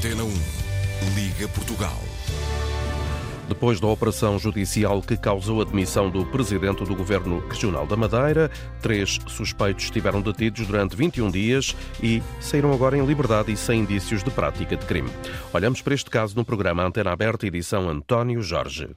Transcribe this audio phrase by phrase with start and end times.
[0.00, 0.30] Antena 1.
[1.14, 2.00] Liga Portugal.
[3.46, 8.50] Depois da operação judicial que causou a demissão do presidente do Governo Regional da Madeira,
[8.80, 14.24] três suspeitos estiveram detidos durante 21 dias e saíram agora em liberdade e sem indícios
[14.24, 15.10] de prática de crime.
[15.52, 18.88] Olhamos para este caso no programa Antena Aberta, edição António Jorge.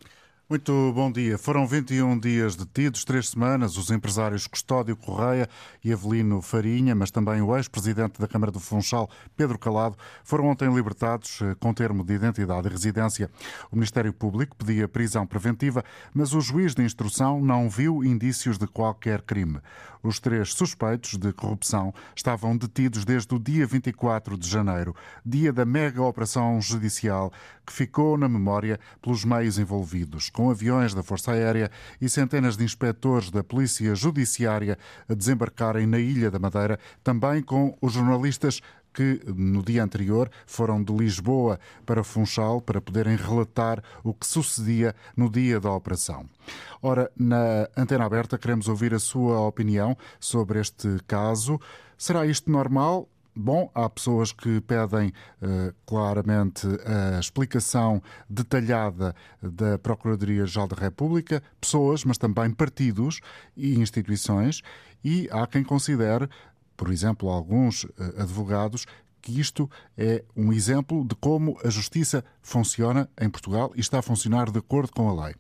[0.50, 1.38] Muito bom dia.
[1.38, 5.48] Foram 21 dias detidos, três semanas, os empresários Custódio Correia
[5.82, 10.72] e Avelino Farinha, mas também o ex-presidente da Câmara do Funchal, Pedro Calado, foram ontem
[10.72, 13.32] libertados eh, com termo de identidade e residência.
[13.72, 15.82] O Ministério Público pedia prisão preventiva,
[16.14, 19.62] mas o juiz de instrução não viu indícios de qualquer crime.
[20.04, 24.94] Os três suspeitos de corrupção estavam detidos desde o dia 24 de janeiro,
[25.26, 27.32] dia da mega operação judicial
[27.66, 31.72] que ficou na memória pelos meios envolvidos, com aviões da Força Aérea
[32.02, 34.78] e centenas de inspectores da Polícia Judiciária
[35.08, 38.62] a desembarcarem na Ilha da Madeira, também com os jornalistas
[38.94, 44.96] que no dia anterior foram de Lisboa para Funchal para poderem relatar o que sucedia
[45.18, 46.26] no dia da operação.
[46.82, 51.60] Ora, na antena aberta queremos ouvir a sua opinião sobre este caso.
[51.98, 53.10] Será isto normal?
[53.36, 62.06] Bom, há pessoas que pedem uh, claramente a explicação detalhada da Procuradoria-Geral da República, pessoas,
[62.06, 63.22] mas também partidos
[63.58, 64.62] e instituições,
[65.04, 66.30] e há quem considere
[66.76, 68.86] por exemplo, alguns eh, advogados,
[69.24, 74.02] que isto é um exemplo de como a justiça funciona em Portugal e está a
[74.02, 75.34] funcionar de acordo com a lei.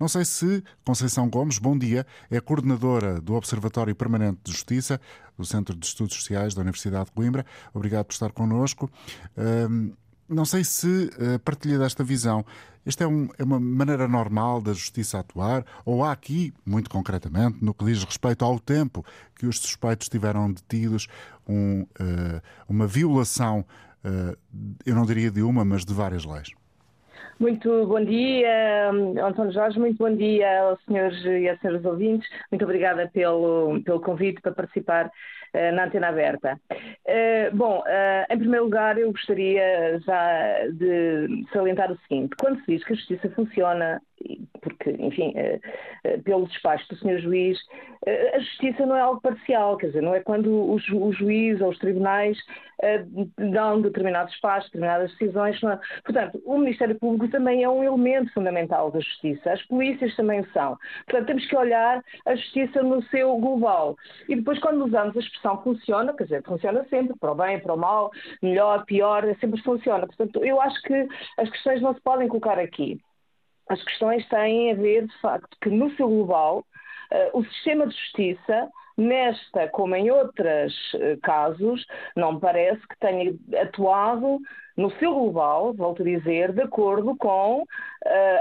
[0.00, 4.98] Não sei se Conceição Gomes, bom dia, é coordenadora do Observatório Permanente de Justiça
[5.36, 7.44] do Centro de Estudos Sociais da Universidade de Coimbra.
[7.74, 8.90] Obrigado por estar connosco.
[10.28, 12.44] Não sei se uh, partilha desta visão.
[12.84, 15.64] Esta é, um, é, uma maneira normal da justiça atuar?
[15.84, 19.04] Ou há aqui, muito concretamente, no que diz respeito ao tempo
[19.34, 21.08] que os suspeitos tiveram detidos,
[21.48, 23.64] um, uh, uma violação,
[24.04, 24.36] uh,
[24.84, 26.50] eu não diria de uma, mas de várias leis?
[27.38, 28.90] Muito bom dia,
[29.22, 32.26] António Jorge, muito bom dia aos senhores e às senhoras ouvintes.
[32.50, 35.10] Muito obrigada pelo, pelo convite para participar
[35.72, 36.60] na antena aberta.
[36.70, 42.72] Uh, bom, uh, em primeiro lugar, eu gostaria já de salientar o seguinte: quando se
[42.72, 44.02] diz que a justiça funciona,
[44.60, 45.34] porque, enfim,
[46.24, 47.58] pelo despacho do senhor juiz,
[48.34, 51.60] a justiça não é algo parcial, quer dizer, não é quando o, ju o juiz
[51.60, 52.38] ou os tribunais
[53.52, 55.62] dão determinados passos, determinadas decisões.
[55.62, 55.78] É?
[56.04, 60.76] Portanto, o Ministério Público também é um elemento fundamental da justiça, as polícias também são.
[61.06, 63.96] Portanto, temos que olhar a justiça no seu global.
[64.28, 67.74] E depois, quando usamos a expressão funciona, quer dizer, funciona sempre, para o bem, para
[67.74, 68.10] o mal,
[68.42, 70.06] melhor, pior, sempre funciona.
[70.06, 73.00] Portanto, eu acho que as questões não se podem colocar aqui.
[73.68, 76.64] As questões têm a ver, de facto, que no seu global,
[77.12, 81.84] uh, o sistema de justiça Nesta, como em outros uh, casos,
[82.16, 84.38] não parece que tenha atuado
[84.74, 87.62] no seu global, volto a dizer, de acordo com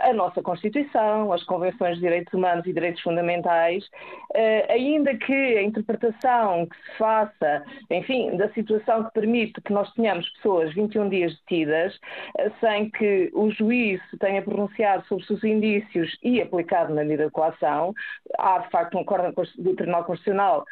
[0.02, 5.64] a nossa Constituição, as Convenções de Direitos Humanos e Direitos Fundamentais, uh, ainda que a
[5.64, 11.36] interpretação que se faça, enfim, da situação que permite que nós tenhamos pessoas 21 dias
[11.40, 17.04] detidas, uh, sem que o juiz tenha pronunciado sobre os seus indícios e aplicado na
[17.04, 17.94] medida de coação,
[18.38, 20.66] há de facto um acordo do Tribunal Constitucional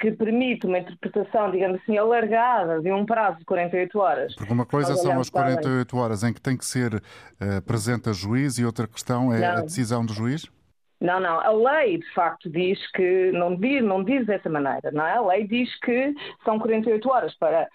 [0.00, 4.34] que permite uma interpretação, digamos assim, alargada de um prazo de 48 horas.
[4.34, 8.12] Porque uma coisa são as 48 horas em que tem que ser uh, presente a
[8.12, 9.58] juiz e outra questão é Não.
[9.58, 10.46] a decisão do juiz?
[11.00, 11.38] Não, não.
[11.38, 15.16] A lei, de facto, diz que, não diz, não diz dessa maneira, não é?
[15.16, 16.12] A lei diz que
[16.44, 17.68] são 48 horas para,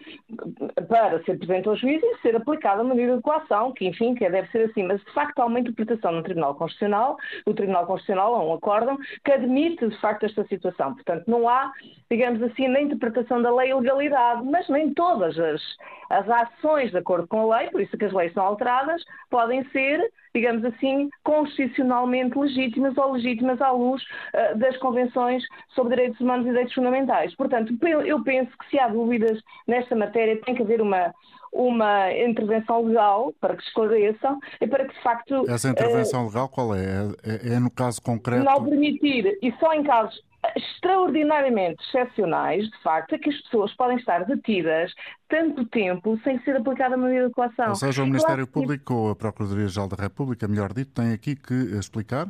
[0.90, 4.30] para ser presente ao juiz e ser aplicada a medida de coação, que, enfim, que
[4.30, 4.84] deve ser assim.
[4.84, 7.16] Mas, de facto, há uma interpretação no Tribunal Constitucional,
[7.46, 10.94] o Tribunal Constitucional, há um acórdão, que admite, de facto, esta situação.
[10.94, 11.72] Portanto, não há,
[12.12, 15.62] digamos assim, na interpretação da lei ilegalidade, mas nem todas as,
[16.10, 19.64] as ações de acordo com a lei, por isso que as leis são alteradas, podem
[19.70, 25.44] ser digamos assim, constitucionalmente legítimas ou legítimas à luz uh, das convenções
[25.76, 27.36] sobre direitos humanos e direitos fundamentais.
[27.36, 27.74] Portanto,
[28.06, 31.14] eu penso que se há dúvidas nesta matéria, tem que haver uma,
[31.52, 35.46] uma intervenção legal para que esclareçam e para que de facto.
[35.48, 37.10] Essa intervenção uh, legal qual é?
[37.24, 37.54] é?
[37.54, 38.44] É no caso concreto?
[38.44, 40.20] Não permitir, e só em casos
[40.56, 44.94] extraordinariamente excepcionais, de facto, é que as pessoas podem estar detidas
[45.30, 47.70] tanto tempo sem ser aplicada a medida de coação.
[47.70, 51.36] Ou seja, o Ministério claro, Público ou a Procuradoria-Geral da República, melhor dito, tem aqui
[51.36, 52.30] que explicar?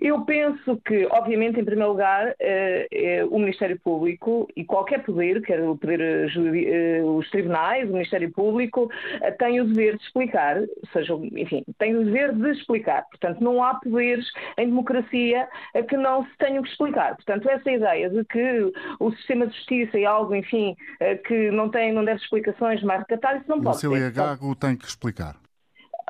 [0.00, 2.34] Eu penso que, obviamente, em primeiro lugar,
[3.30, 6.30] o Ministério Público e qualquer poder, quer o poder
[7.04, 8.90] os tribunais, o Ministério Público,
[9.38, 10.62] tem o dever de explicar,
[10.92, 13.04] seja, enfim, tem o dever de explicar.
[13.10, 14.26] Portanto, não há poderes
[14.56, 15.48] em democracia
[15.88, 17.14] que não se tenham que explicar.
[17.16, 20.76] Portanto, essa ideia de que o sistema de justiça é algo, enfim,
[21.26, 24.10] que não tem, não deve explicações mais recatadas, isso não pode ser.
[24.12, 25.36] Gago tem que explicar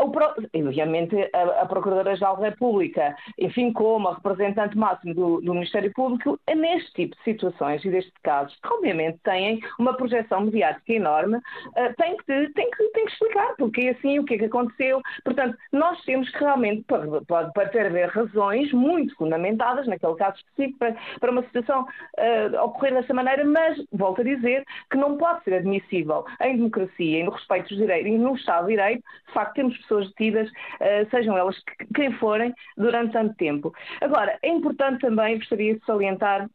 [0.01, 6.39] obviamente, a, a Procuradora-Geral da República, enfim, como a representante máxima do, do, Ministério Público,
[6.55, 11.95] neste tipo de situações e destes casos, que obviamente têm uma projeção mediática enorme, uh,
[11.97, 15.01] tem, que, tem, que, tem que explicar porque é assim, o que é que aconteceu.
[15.25, 20.79] Portanto, nós temos que realmente, pode, pode ter haver razões muito fundamentadas, naquele caso específico,
[20.79, 25.45] para, para uma situação uh, ocorrer dessa maneira, mas, volto a dizer, que não pode
[25.45, 29.33] ser admissível em democracia e no respeito dos direitos e no Estado de Direito, de
[29.33, 30.51] facto, temos pessoas detidas,
[30.81, 31.57] eh, sejam elas
[31.95, 33.73] quem forem, durante tanto tempo.
[34.01, 36.49] Agora, é importante também, gostaria de salientar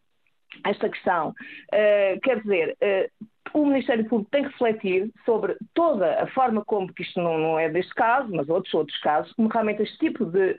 [0.66, 1.30] esta questão.
[1.30, 6.92] Uh, quer dizer, uh, o Ministério Público tem que refletir sobre toda a forma como,
[6.92, 10.26] que isto não, não é deste caso, mas outros outros casos, como realmente este tipo
[10.26, 10.58] de,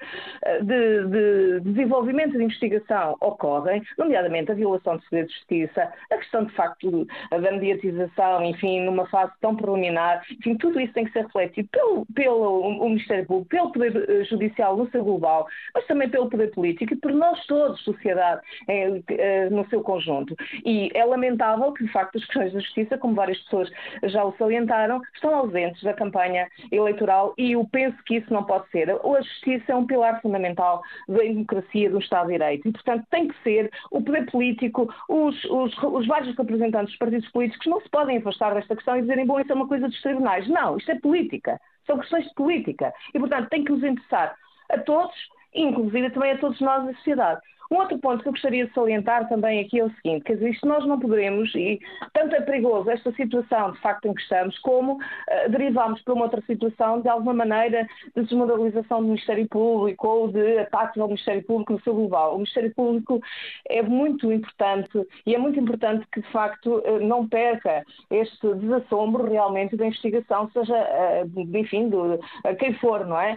[0.63, 6.45] de, de desenvolvimento de investigação ocorrem, nomeadamente a violação de segredo de justiça, a questão
[6.45, 11.25] de facto da mediatização, enfim, numa fase tão preliminar, enfim, tudo isso tem que ser
[11.25, 16.29] refletido pelo, pelo Ministério Público, pelo Poder eh, Judicial no seu global, mas também pelo
[16.29, 20.35] Poder Político e por nós todos, sociedade, eh, no seu conjunto.
[20.65, 23.71] E é lamentável que, de facto, as questões da justiça Justiça, como várias pessoas
[24.05, 28.69] já o salientaram, estão ausentes da campanha eleitoral e eu penso que isso não pode
[28.71, 28.91] ser.
[28.91, 33.29] A Justiça é um pilar fundamental da democracia do Estado de Direito e, portanto, tem
[33.29, 37.89] que ser o poder político, os, os, os vários representantes dos partidos políticos não se
[37.89, 40.47] podem afastar desta questão e dizerem, bom, isso é uma coisa dos tribunais.
[40.49, 41.61] Não, isto é política.
[41.87, 42.93] São questões de política.
[43.15, 44.35] E, portanto, tem que nos interessar
[44.71, 45.15] a todos,
[45.55, 47.41] inclusive também a todos nós da sociedade.
[47.71, 50.51] Um outro ponto que eu gostaria de salientar também aqui é o seguinte, quer dizer,
[50.51, 51.81] isto nós não poderemos, e
[52.13, 56.25] tanto é perigoso esta situação de facto em que estamos, como uh, derivamos para uma
[56.25, 61.43] outra situação de alguma maneira de desmoralização do Ministério Público ou de ataques ao Ministério
[61.45, 62.35] Público no seu global.
[62.35, 63.21] O Ministério Público
[63.69, 69.29] é muito importante e é muito importante que de facto uh, não perca este desassombro
[69.29, 72.19] realmente da investigação, seja, uh, enfim, do,
[72.59, 73.37] quem for, não é?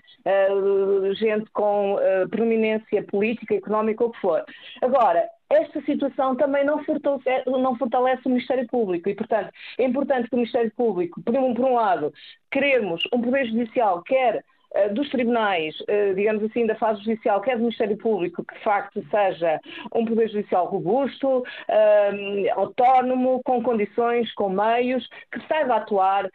[1.15, 1.97] gente com
[2.29, 4.43] preeminência política, económica ou for.
[4.81, 10.29] Agora, esta situação também não fortalece, não fortalece, o Ministério Público e, portanto, é importante
[10.29, 12.13] que o Ministério Público, por um, por um lado,
[12.51, 14.43] queremos um Poder Judicial, quer
[14.75, 18.63] uh, dos tribunais, uh, digamos assim, da fase judicial, quer do Ministério Público, que de
[18.63, 19.59] facto seja
[19.95, 26.29] um Poder Judicial robusto, uh, autónomo, com condições, com meios, que saiba atuar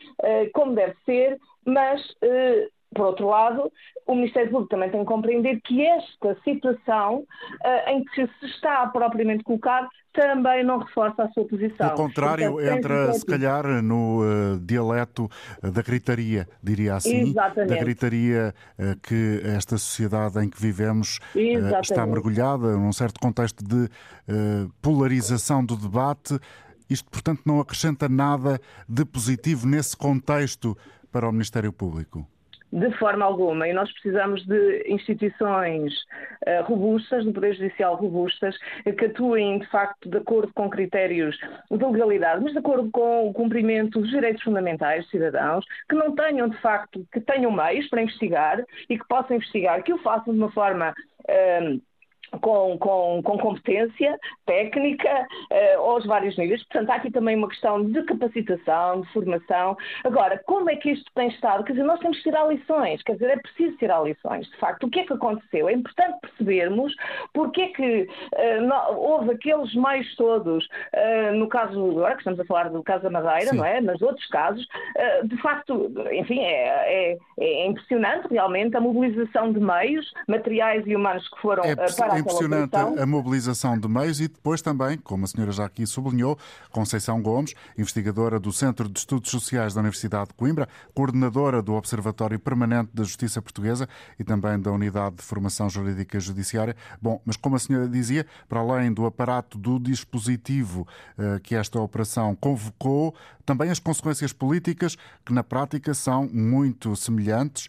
[0.55, 2.01] como deve ser, mas
[2.95, 3.73] por outro lado,
[4.07, 8.87] o Ministério Público também tem que compreender que esta situação uh, em que se está
[8.89, 11.89] propriamente colocado também não reforça a sua posição.
[11.89, 15.29] Pelo contrário, Portanto, entra se calhar no uh, dialeto
[15.63, 17.71] da gritaria, diria assim, Exatamente.
[17.71, 21.19] da gritaria uh, que esta sociedade em que vivemos
[21.81, 23.89] está mergulhada num certo contexto de
[24.81, 26.39] polarização do debate.
[26.89, 30.77] Isto, portanto, não acrescenta nada de positivo nesse contexto
[31.11, 32.27] para o Ministério Público
[32.73, 33.69] de forma alguma.
[33.69, 35.93] E nós precisamos de instituições
[36.47, 38.57] uh, robustas, de poder judicial robustas,
[38.99, 41.37] que atuem de facto de acordo com critérios
[41.71, 46.15] de legalidade, mas de acordo com o cumprimento dos direitos fundamentais dos cidadãos, que não
[46.15, 50.33] tenham de facto, que tenham meios para investigar e que possam investigar, que o façam
[50.33, 50.95] de uma forma.
[51.29, 51.92] Uh,
[52.41, 56.63] com, com, com, competência técnica uh, aos vários níveis.
[56.65, 59.77] Portanto, há aqui também uma questão de capacitação, de formação.
[60.05, 61.65] Agora, como é que isto tem estado?
[61.65, 64.47] Quer dizer, nós temos que tirar lições, quer dizer, é preciso tirar lições.
[64.49, 65.69] De facto, o que é que aconteceu?
[65.69, 66.95] É importante percebermos
[67.33, 72.45] porque é que uh, houve aqueles meios todos, uh, no caso, agora que estamos a
[72.45, 73.57] falar do caso da Madeira, Sim.
[73.57, 73.81] não é?
[73.81, 74.67] Mas outros casos,
[75.25, 81.29] de facto, enfim, é, é, é, impressionante realmente a mobilização de meios materiais e humanos
[81.29, 85.53] que foram é para impressionante a mobilização de meios e depois também, como a senhora
[85.53, 86.39] já aqui sublinhou,
[86.71, 92.39] Conceição Gomes, investigadora do Centro de Estudos Sociais da Universidade de Coimbra, coordenadora do Observatório
[92.39, 93.89] Permanente da Justiça Portuguesa
[94.19, 96.77] e também da Unidade de Formação Jurídica Judiciária.
[97.01, 100.87] Bom, mas como a senhora dizia, para além do aparato do dispositivo
[101.19, 103.15] eh, que esta operação convocou,
[103.45, 107.69] também as consequências políticas, que na prática são muito semelhantes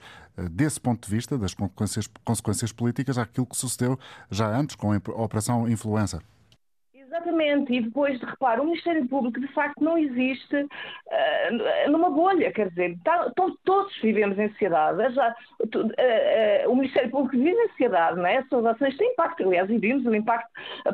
[0.52, 3.98] desse ponto de vista, das consequências, consequências políticas, àquilo que sucedeu
[4.32, 6.22] já antes com a Operação Influenza.
[7.14, 12.52] Exatamente, e depois, de repara, o Ministério Público de facto não existe uh, numa bolha,
[12.52, 17.70] quer dizer, tá, todos vivemos em sociedade, já, uh, uh, o Ministério Público vive em
[17.70, 18.38] sociedade, não é?
[18.38, 20.50] As suas ações têm impacto, aliás, e vimos o impacto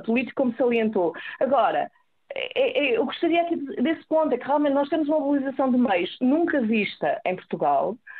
[0.05, 1.13] político como salientou.
[1.39, 1.89] Agora,
[2.35, 5.77] é, é, eu gostaria aqui desse ponto, é que realmente nós temos uma mobilização de
[5.77, 8.18] meios nunca vista em Portugal, eh,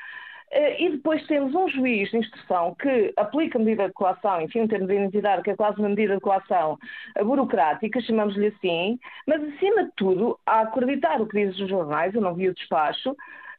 [0.52, 4.88] e depois temos um juiz de instrução que aplica medida de coação, enfim, um termo
[4.88, 6.78] de identidade que é quase uma medida de coação
[7.24, 12.22] burocrática, chamamos-lhe assim, mas acima de tudo, a acreditar o que dizem os jornais, eu
[12.22, 13.16] não vi o despacho,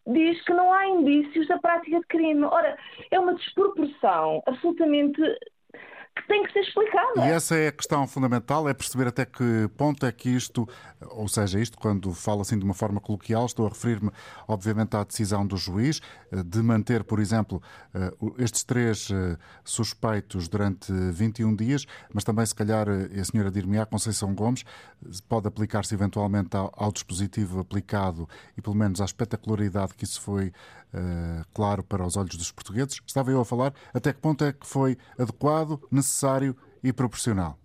[0.07, 2.45] diz que não há indícios da prática de crime.
[2.45, 2.77] Ora,
[3.11, 5.21] é uma desproporção absolutamente
[6.21, 7.27] que tem que ser explicada.
[7.27, 10.69] E essa é a questão fundamental, é perceber até que ponto é que isto,
[11.01, 14.11] ou seja, isto quando falo assim de uma forma coloquial, estou a referir-me
[14.47, 16.01] obviamente à decisão do juiz
[16.33, 17.63] eh, de manter, por exemplo,
[17.95, 23.87] eh, estes três eh, suspeitos durante 21 dias, mas também se calhar a senhora dir-me-á,
[23.87, 24.65] Conceição Gomes,
[25.29, 30.53] pode aplicar-se eventualmente ao, dispositivo aplicado e pelo menos à espetacularidade que isso foi
[31.55, 33.01] claro para os olhos dos portugueses.
[33.07, 36.10] Estava eu a falar até que ponto é que foi adequado, necessário
[36.83, 37.61] e proporcional?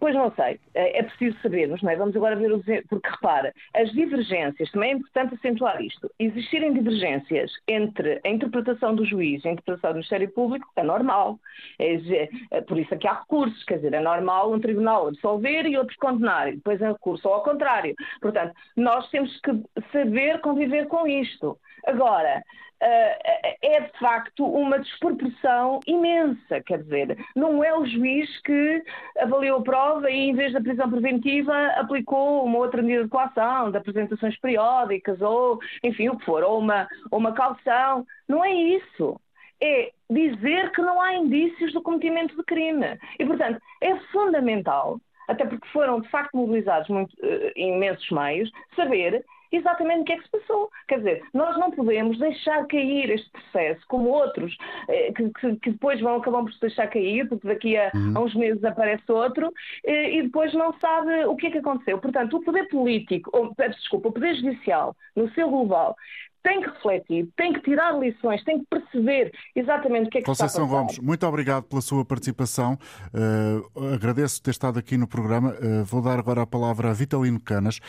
[0.00, 1.96] Pois não sei, é, é preciso sabermos, não é?
[1.96, 8.20] Vamos agora ver, porque repara, as divergências, também é importante acentuar isto, existirem divergências entre
[8.24, 11.40] a interpretação do juiz e a interpretação do Ministério Público é normal.
[11.80, 15.66] É, é, por isso é que há recursos, quer dizer, é normal um tribunal absolver
[15.66, 17.96] e outro condenar, e depois é recurso ou ao contrário.
[18.20, 19.50] Portanto, nós temos que
[19.92, 21.58] saber conviver com isto.
[21.84, 22.44] Agora,
[22.80, 26.60] é de facto uma desproporção imensa.
[26.64, 28.82] Quer dizer, não é o juiz que
[29.18, 33.70] avaliou a prova e, em vez da prisão preventiva, aplicou uma outra medida de coação,
[33.70, 38.06] de apresentações periódicas, ou enfim, o que for, ou uma, uma calção.
[38.28, 39.20] Não é isso.
[39.60, 42.98] É dizer que não há indícios do cometimento de crime.
[43.18, 49.24] E, portanto, é fundamental, até porque foram de facto mobilizados muito, uh, imensos meios, saber
[49.50, 50.70] exatamente o que é que se passou.
[50.86, 54.56] Quer dizer, nós não podemos deixar cair este processo, como outros,
[54.88, 58.12] eh, que, que, que depois vão acabar por se deixar cair, porque daqui a, uhum.
[58.16, 59.52] a uns meses aparece outro,
[59.84, 61.98] eh, e depois não sabe o que é que aconteceu.
[61.98, 65.96] Portanto, o poder político, ou, peço desculpa, o poder judicial, no seu global,
[66.42, 70.26] tem que refletir, tem que tirar lições, tem que perceber exatamente o que é que
[70.26, 72.78] Conceição está a Gomes, muito obrigado pela sua participação.
[73.12, 75.50] Uh, agradeço ter estado aqui no programa.
[75.60, 77.80] Uh, vou dar agora a palavra a Vitalino Canas.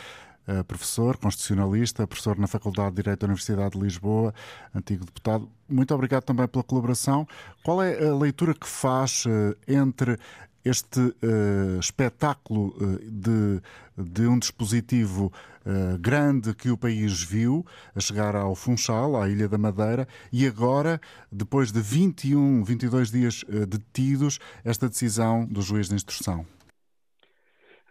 [0.50, 4.34] Eh, professor, constitucionalista, professor na Faculdade de Direito da Universidade de Lisboa,
[4.74, 5.48] antigo deputado.
[5.70, 7.27] Muito obrigado também pela colaboração.
[7.63, 10.18] Qual é a leitura que faz eh, entre
[10.65, 13.62] este uh, espetáculo uh, de,
[13.96, 15.32] de, um dispositivo
[15.65, 17.63] uh, grande que o país viu
[17.96, 21.00] a chegar ao Funchal, à Ilha da Madeira, e agora,
[21.32, 26.46] depois de 21, 22 dias detidos, esta decisão do juiz de instrução?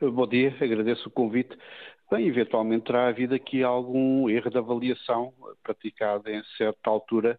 [0.00, 1.57] Bom dia, agradeço o convite.
[2.11, 7.38] Bem, eventualmente terá havido aqui algum erro de avaliação praticado em certa altura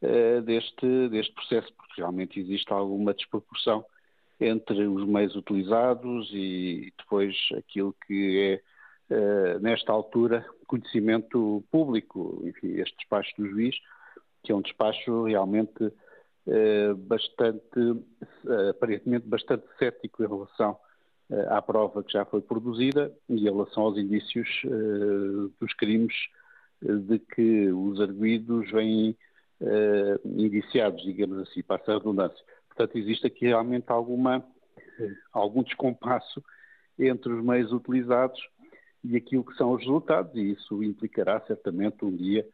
[0.00, 3.84] uh, deste, deste processo, porque realmente existe alguma desproporção
[4.38, 8.62] entre os meios utilizados e depois aquilo que
[9.10, 12.42] é, uh, nesta altura, conhecimento público.
[12.44, 13.74] Enfim, este despacho do juiz,
[14.44, 18.04] que é um despacho realmente uh, bastante,
[18.70, 20.78] aparentemente bastante cético em relação
[21.48, 26.14] à prova que já foi produzida e em relação aos indícios uh, dos crimes
[26.82, 29.16] uh, de que os arguídos vêm
[30.22, 32.44] indiciados, digamos assim, passa a redundância.
[32.68, 34.44] Portanto, existe aqui realmente alguma,
[35.32, 36.44] algum descompasso
[36.98, 38.38] entre os meios utilizados
[39.02, 42.46] e aquilo que são os resultados, e isso implicará certamente um dia,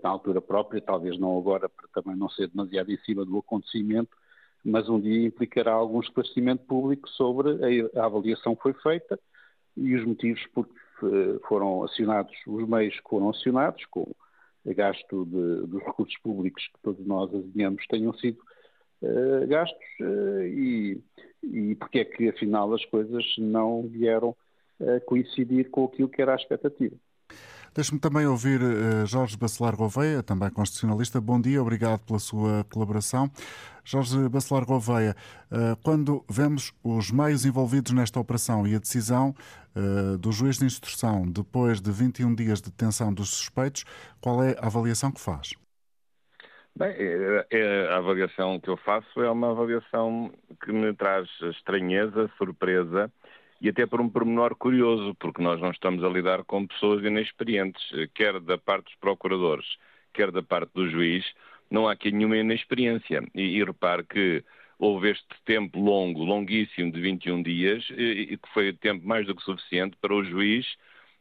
[0.00, 4.16] na altura própria, talvez não agora, para também não ser demasiado em cima do acontecimento,
[4.64, 7.50] mas um dia implicará algum esclarecimento público sobre
[7.96, 9.18] a, avaliação que foi feita
[9.76, 10.74] e os motivos por que
[11.04, 14.02] eh, foram acionados, os meios que foram acionados, com
[14.64, 18.38] o gasto de, dos recursos públicos que todos nós adivinhamos tenham sido
[19.02, 21.00] uh, gastos uh, e,
[21.42, 24.36] e porque é que afinal as coisas não vieram
[24.80, 26.96] a coincidir com aquilo que era a expectativa.
[27.74, 31.20] Deixe-me também ouvir uh, Jorge Bacelar Gouveia, também constitucionalista.
[31.20, 33.30] Bom dia, obrigado pela sua colaboração.
[33.84, 35.14] Jorge Bacelar Gouveia,
[35.50, 39.34] uh, quando vemos os meios envolvidos nesta operação e a decisão
[39.76, 43.84] uh, do juiz de instrução depois de 21 dias de detenção dos suspeitos,
[44.20, 45.54] qual é a avaliação que faz?
[46.76, 46.94] Bem,
[47.90, 50.30] a avaliação que eu faço é uma avaliação
[50.64, 53.10] que me traz estranheza, surpresa
[53.60, 57.82] e até por um pormenor curioso, porque nós não estamos a lidar com pessoas inexperientes,
[58.14, 59.66] quer da parte dos procuradores,
[60.12, 61.24] quer da parte do juiz,
[61.70, 63.22] não há aqui nenhuma inexperiência.
[63.34, 64.44] E, e repare que
[64.78, 69.42] houve este tempo longo, longuíssimo, de 21 dias, e que foi tempo mais do que
[69.42, 70.66] suficiente para o juiz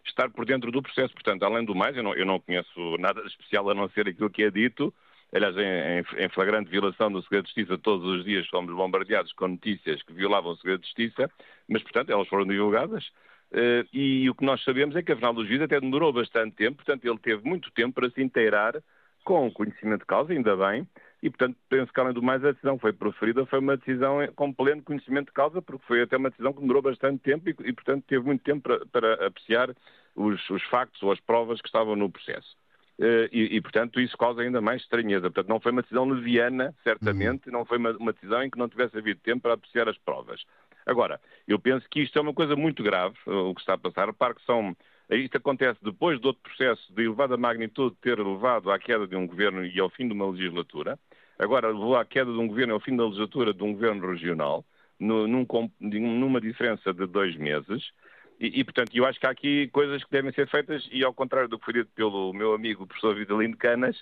[0.05, 1.13] estar por dentro do processo.
[1.13, 4.29] Portanto, além do mais, eu não, eu não conheço nada especial a não ser aquilo
[4.29, 4.93] que é dito.
[5.33, 9.49] Aliás, em, em, flagrante violação do segredo de justiça, todos os dias fomos bombardeados com
[9.49, 11.29] notícias que violavam o segredo de justiça,
[11.67, 13.05] mas, portanto, elas foram divulgadas.
[13.51, 16.77] Uh, e o que nós sabemos é que, afinal, o juiz até demorou bastante tempo,
[16.77, 18.81] portanto, ele teve muito tempo para se inteirar
[19.23, 20.87] com conhecimento de causa, ainda bem,
[21.21, 24.53] e, portanto, penso que, além do mais, a decisão foi proferida, foi uma decisão com
[24.53, 27.73] pleno conhecimento de causa, porque foi até uma decisão que demorou bastante tempo e, e
[27.73, 29.75] portanto, teve muito tempo para, para apreciar
[30.15, 32.55] os, os, factos ou as provas que estavam no processo.
[32.99, 35.29] Uh, e, e, portanto, isso causa ainda mais estranheza.
[35.29, 37.53] Portanto, não foi uma decisão leviana, certamente, uhum.
[37.53, 40.43] não foi uma, uma, decisão em que não tivesse havido tempo para apreciar as provas.
[40.85, 44.07] Agora, eu penso que isto é uma coisa muito grave, o que está a passar.
[44.07, 44.75] Repare que são
[45.09, 49.25] isto acontece depois de outro processo de elevada magnitude ter levado à queda de um
[49.25, 50.99] governo e ao fim de uma legislatura.
[51.39, 54.05] Agora levou à queda de um governo e ao fim da legislatura de um governo
[54.11, 54.65] regional,
[54.99, 55.45] no, num,
[55.79, 57.91] numa diferença de dois meses.
[58.39, 61.13] E, e, portanto, eu acho que há aqui coisas que devem ser feitas, e ao
[61.13, 63.97] contrário do que foi dito pelo meu amigo o professor Vitalino Canas,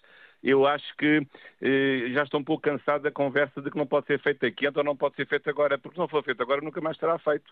[0.45, 1.25] eu acho que
[1.59, 4.67] eh, já estou um pouco cansado da conversa de que não pode ser feito aqui,
[4.67, 7.17] então não pode ser feito agora, porque se não for feito agora nunca mais será
[7.17, 7.51] feito.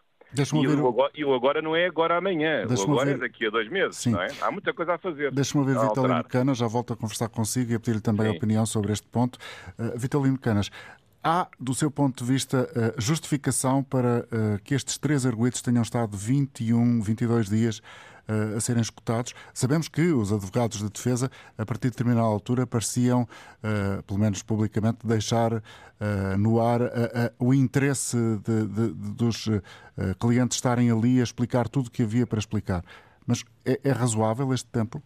[0.54, 3.50] E o, agora, e o agora não é agora amanhã, o agora é daqui a
[3.50, 4.12] dois meses, Sim.
[4.12, 4.28] não é?
[4.42, 5.32] Há muita coisa a fazer.
[5.32, 8.34] Deixa-me ouvir Vitalino Canas, já volto a conversar consigo e a pedir-lhe também Sim.
[8.34, 9.40] a opinião sobre este ponto.
[9.80, 10.70] Uh, Vitalino Canas,
[11.26, 15.82] Há, do seu ponto de vista, eh, justificação para eh, que estes três arguidos tenham
[15.82, 17.78] estado 21, 22 dias
[18.28, 19.34] uh, a serem escutados.
[19.54, 23.26] Sabemos que os advogados de defesa, a partir de determinada altura, pareciam,
[24.06, 25.64] pelo menos publicamente, deixar
[26.38, 26.82] no ar
[27.40, 29.50] o interesse de, de, dos
[30.20, 32.84] clientes estarem ali a explicar tudo o que havia para explicar.
[33.26, 35.02] Mas é, é razoável este tempo?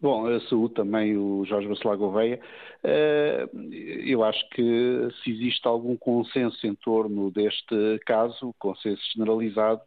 [0.00, 2.40] Bom, eu saúdo também o Jorge Bacelar Gouveia.
[4.06, 9.82] Eu acho que se existe algum consenso em torno deste caso, consenso generalizado,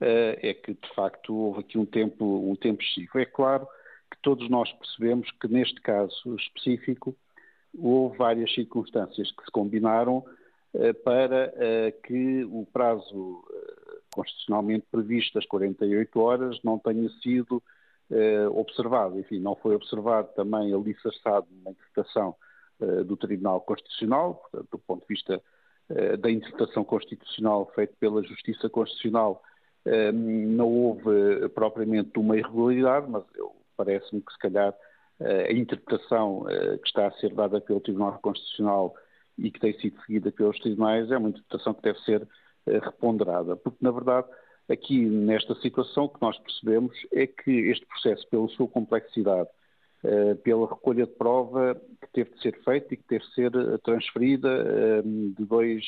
[0.00, 3.20] eh, é que de facto houve aqui um tempo, um tempo excessivo.
[3.20, 3.68] É claro
[4.10, 7.14] que todos nós percebemos que neste caso específico
[7.78, 10.24] houve várias circunstâncias que se combinaram
[10.74, 13.44] eh, para eh, que o prazo
[14.12, 17.62] constitucionalmente previsto das 48 horas não tenha sido
[18.54, 19.18] observado.
[19.18, 22.34] Enfim, não foi observado também alicerçado na interpretação
[23.06, 25.42] do Tribunal Constitucional, portanto, do ponto de vista
[26.18, 29.42] da interpretação constitucional feita pela Justiça Constitucional
[30.12, 33.24] não houve propriamente uma irregularidade, mas
[33.76, 34.74] parece-me que se calhar
[35.20, 38.94] eh, a interpretação eh, que está a ser dada pelo Tribunal Constitucional
[39.38, 42.28] e que tem sido seguida pelos tribunais é uma interpretação que deve ser
[42.66, 44.26] eh, reponderada, porque na verdade
[44.68, 49.48] aqui nesta situação o que nós percebemos é que este processo, pela sua complexidade,
[50.42, 53.52] pela recolha de prova que teve de ser feita e que teve de ser
[53.84, 55.84] transferida de dois,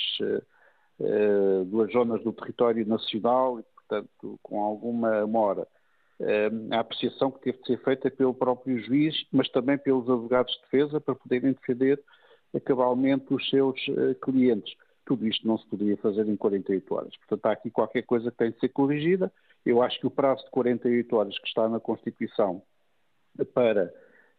[1.66, 5.66] duas zonas do território nacional portanto, com alguma mora.
[6.70, 10.60] A apreciação que teve de ser feita pelo próprio juiz, mas também pelos advogados de
[10.62, 12.00] defesa, para poderem defender
[12.64, 14.72] cabalmente os seus eh, clientes.
[15.04, 17.16] Tudo isto não se podia fazer em 48 horas.
[17.16, 19.32] Portanto, há aqui qualquer coisa que tem de ser corrigida.
[19.64, 22.62] Eu acho que o prazo de 48 horas que está na Constituição
[23.52, 23.92] para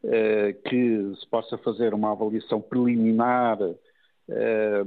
[0.03, 3.57] eh, que se possa fazer uma avaliação preliminar
[4.29, 4.83] eh,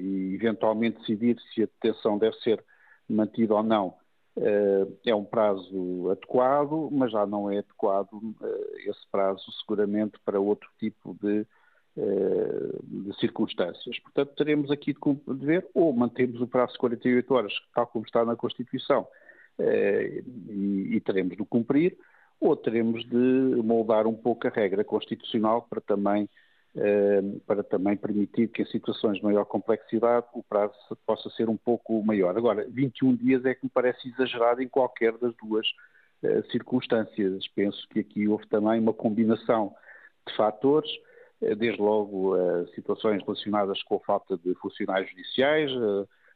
[0.00, 2.62] e eventualmente decidir se a detenção deve ser
[3.08, 3.94] mantido ou não,
[4.36, 8.08] eh, é um prazo adequado, mas já não é adequado
[8.42, 11.46] eh, esse prazo seguramente para outro tipo de,
[11.94, 13.98] de circunstâncias.
[13.98, 18.24] Portanto, teremos aqui de ver ou mantemos o prazo de 48 horas, tal como está
[18.24, 19.06] na Constituição,
[19.58, 21.96] e, e teremos de cumprir,
[22.40, 23.16] ou teremos de
[23.62, 26.28] moldar um pouco a regra constitucional para também
[26.74, 30.72] Ehm, para também permitir que em situações de maior complexidade o prazo
[31.06, 32.34] possa ser um pouco maior.
[32.34, 35.66] Agora, 21 dias é que me parece exagerado em qualquer das duas
[36.22, 37.46] eh, circunstâncias.
[37.48, 39.74] Penso que aqui houve também uma combinação
[40.26, 41.11] de fatores, eh,
[41.56, 45.70] desde logo eh, situações relacionadas com a falta de funcionários judiciais,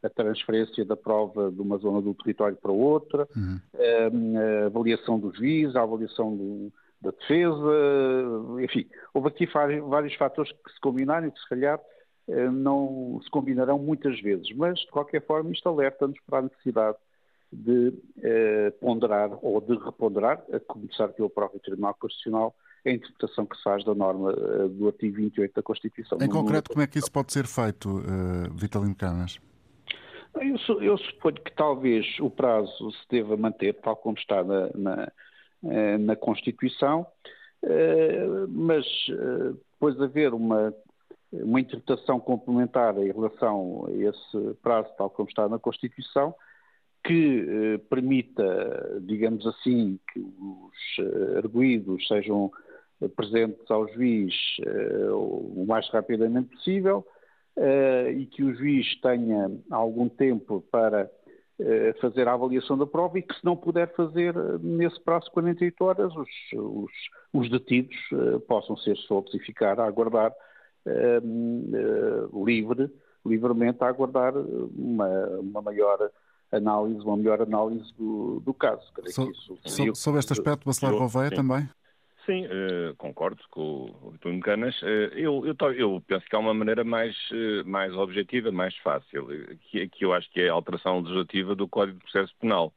[0.03, 3.61] a transferência da prova de uma zona do território para outra, uhum.
[3.75, 9.47] Ehm, a avaliação do juiz, a avaliação do da defesa, enfim, houve aqui
[9.83, 11.81] vários fatores que se combinaram e que se calhar
[12.29, 16.97] eh, não se combinarão muitas vezes, mas de qualquer forma isto alerta-nos para a necessidade
[17.53, 17.93] de
[18.23, 22.55] eh, ponderar ou de reponderar, a começar pelo próprio Tribunal Constitucional,
[22.89, 26.19] a interpretação que se faz da norma eh, do artigo 28 da Constituição.
[26.21, 29.39] Em concreto, como é que isso pode ser feito, uh, Vitalino Canas?
[30.35, 35.13] Eu, eu, suponho que talvez o prazo se deva manter tal como está na, na
[35.65, 37.07] eh, na Constituição,
[38.51, 38.85] mas
[39.73, 40.75] depois de haver uma
[41.33, 46.35] uma interpretação complementar em relação a esse prazo, tal como está na Constituição,
[47.03, 52.53] que permita, digamos assim, que os arguídos sejam
[53.15, 54.33] presentes ao juiz
[54.65, 57.07] eh, o mais rapidamente possível
[57.57, 61.11] eh, e que o juiz tenha algum tempo para
[61.61, 65.33] eh, fazer a avaliação da prova e que se não puder fazer nesse prazo de
[65.33, 66.93] 48 horas, os, os,
[67.33, 67.97] os detidos
[68.49, 70.33] possam ser soltos e ficar a aguardar
[72.45, 72.91] livre,
[73.25, 75.09] livremente a aguardar uma,
[75.41, 76.11] uma maior
[76.53, 78.83] análise, uma melhor análise do, do caso.
[79.07, 79.33] So,
[79.65, 81.69] so, sobre este aspecto, Bacelar Gouveia também?
[82.27, 84.83] Sim, uh, concordo com o Vitor Canas.
[84.83, 89.29] Uh, eu, eu, eu, penso que há uma maneira mais, uh, mais objetiva, mais fácil,
[89.71, 92.75] que, que, eu acho que é a alteração legislativa do Código de Processo Penal.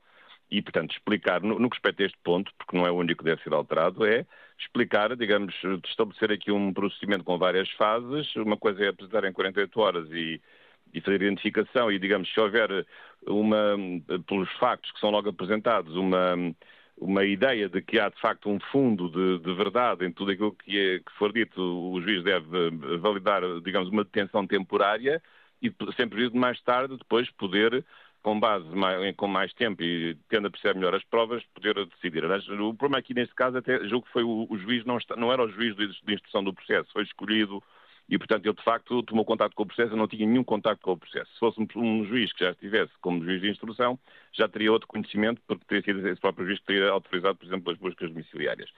[0.52, 3.24] E, portanto, explicar, no, no que respeita a este ponto, porque não é o único
[3.24, 4.24] que deve ser alterado, é
[4.60, 8.36] explicar, digamos, estabelecer aqui um procedimento com várias fases.
[8.36, 10.40] Uma coisa é apresentar em 48 horas e,
[10.94, 12.86] e fazer identificação e, digamos, se houver
[13.26, 13.76] uma,
[14.28, 16.36] pelos factos que são logo apresentados, uma
[17.00, 20.52] uma ideia de que há de facto um fundo de, de verdade em tudo aquilo
[20.54, 25.22] que, é, que, for dito, o juiz deve validar, digamos, uma detenção temporária
[25.62, 27.86] e sempre de mais tarde depois poder,
[28.22, 28.68] com base
[29.16, 32.24] com mais tempo e tendo a perceber melhor as provas, poder decidir.
[32.26, 35.32] O problema aqui neste caso até julgo que foi o, o juiz, não, está, não
[35.32, 37.64] era o juiz de instrução do processo, foi escolhido
[38.10, 40.80] e, portanto, ele de facto tomou contato com o processo, eu não tinha nenhum contato
[40.82, 41.32] com o processo.
[41.32, 44.00] Se fosse um, um, juiz que já estivesse como juiz de instrução,
[44.34, 47.72] já teria outro conhecimento, porque teria sido esse próprio juiz que teria autorizado, por exemplo,
[47.72, 48.70] as buscas domiciliárias.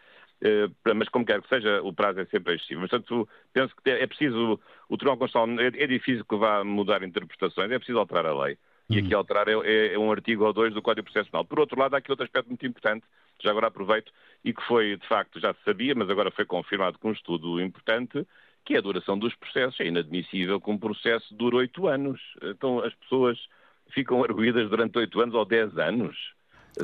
[0.42, 2.82] Uh, mas como quer que seja, o prazo é sempre excessivo.
[2.82, 7.72] Portanto, penso que é preciso, o Tribunal Constitucional, é, é, difícil que vá mudar interpretações,
[7.72, 8.58] é preciso alterar a lei.
[8.90, 9.20] E aqui uhum.
[9.20, 11.46] alterar é, é, é, um artigo ou dois do Código Processual.
[11.46, 13.06] Por outro lado, há aqui outro aspecto muito importante,
[13.42, 14.12] já agora aproveito,
[14.44, 17.62] e que foi, de facto, já se sabia, mas agora foi confirmado com um estudo
[17.62, 18.28] importante,
[18.66, 19.80] que é a duração dos processos.
[19.80, 22.20] É inadmissível que um processo dure oito anos.
[22.44, 23.38] Então as pessoas
[23.94, 26.16] ficam arguídas durante oito anos ou dez anos,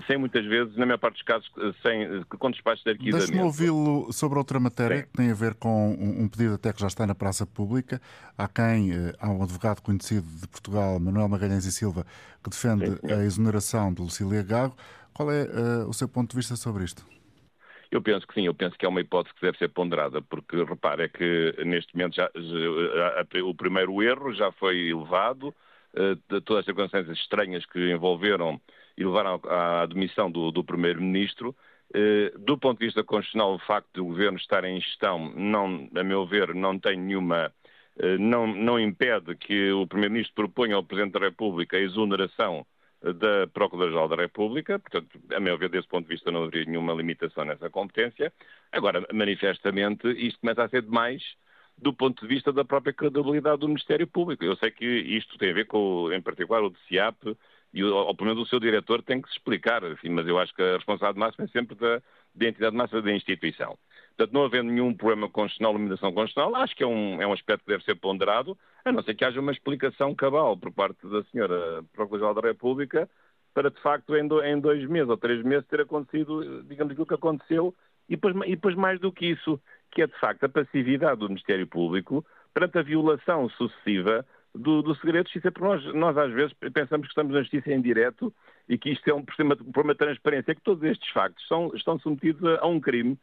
[0.06, 1.50] sem muitas vezes, na maior parte dos casos,
[1.82, 3.26] sem, com despachos de arquivamento.
[3.26, 5.04] Deixe-me ouvi-lo sobre outra matéria Sim.
[5.04, 8.02] que tem a ver com um pedido até que já está na praça pública.
[8.38, 12.06] Há quem, eh, há um advogado conhecido de Portugal, Manuel Magalhães e Silva,
[12.44, 13.14] que defende Sim.
[13.14, 14.76] a exoneração de Lucília Gago.
[15.14, 17.04] Qual é uh, o seu ponto de vista sobre isto?
[17.90, 20.64] Eu penso que sim, eu penso que é uma hipótese que deve ser ponderada, porque
[20.64, 25.56] repare é que neste momento já, já, o primeiro erro já foi elevado,
[25.94, 28.60] uh, todas as circunstâncias estranhas que envolveram
[28.98, 31.56] e levaram à admissão do, do primeiro-ministro.
[31.96, 35.90] Uh, do ponto de vista constitucional, o facto de o governo estar em gestão, não,
[35.96, 37.54] a meu ver, não tem nenhuma.
[37.96, 42.66] Uh, não, não impede que o Primeiro-Ministro proponha ao Presidente da República a exoneração
[43.02, 46.94] da Procuradora-Geral da República, portanto, a meu ver, desse ponto de vista, não haveria nenhuma
[46.94, 48.34] limitação nessa competência.
[48.72, 51.24] Agora, manifestamente, isto começa a ser demais
[51.78, 54.44] do ponto de vista da própria credibilidade do Ministério Público.
[54.44, 57.38] Eu sei que isto tem a ver com, em particular, o DCIAP
[57.74, 60.54] e, ou pelo menos, o seu diretor tem que se explicar, enfim, mas eu acho
[60.56, 62.02] que a responsabilidade máxima é sempre da,
[62.34, 63.78] da entidade máxima da instituição.
[64.18, 67.64] Portanto, não havendo nenhum problema constitucional, limitação constitucional, acho que é um, é um aspecto
[67.64, 71.24] que deve ser ponderado, a não ser que haja uma explicação cabal por parte da
[71.26, 73.08] senhora Procuradora-Geral da República
[73.54, 77.06] para, de facto, em, do, em, dois meses ou três meses ter acontecido, digamos, aquilo
[77.06, 77.76] que aconteceu
[78.10, 81.30] e depois, e depois mais do que isso, que é, de facto, a passividade do
[81.30, 82.26] Ministério Público
[82.56, 87.06] perante a violação sucessiva do, do segredo de justiça, porque nós, nós às vezes pensamos
[87.06, 88.34] que estamos na justiça em direto
[88.68, 91.72] e que isto é um problema, um problema de transparência, que todos estes factos são,
[91.76, 93.16] estão submetidos a, a um crime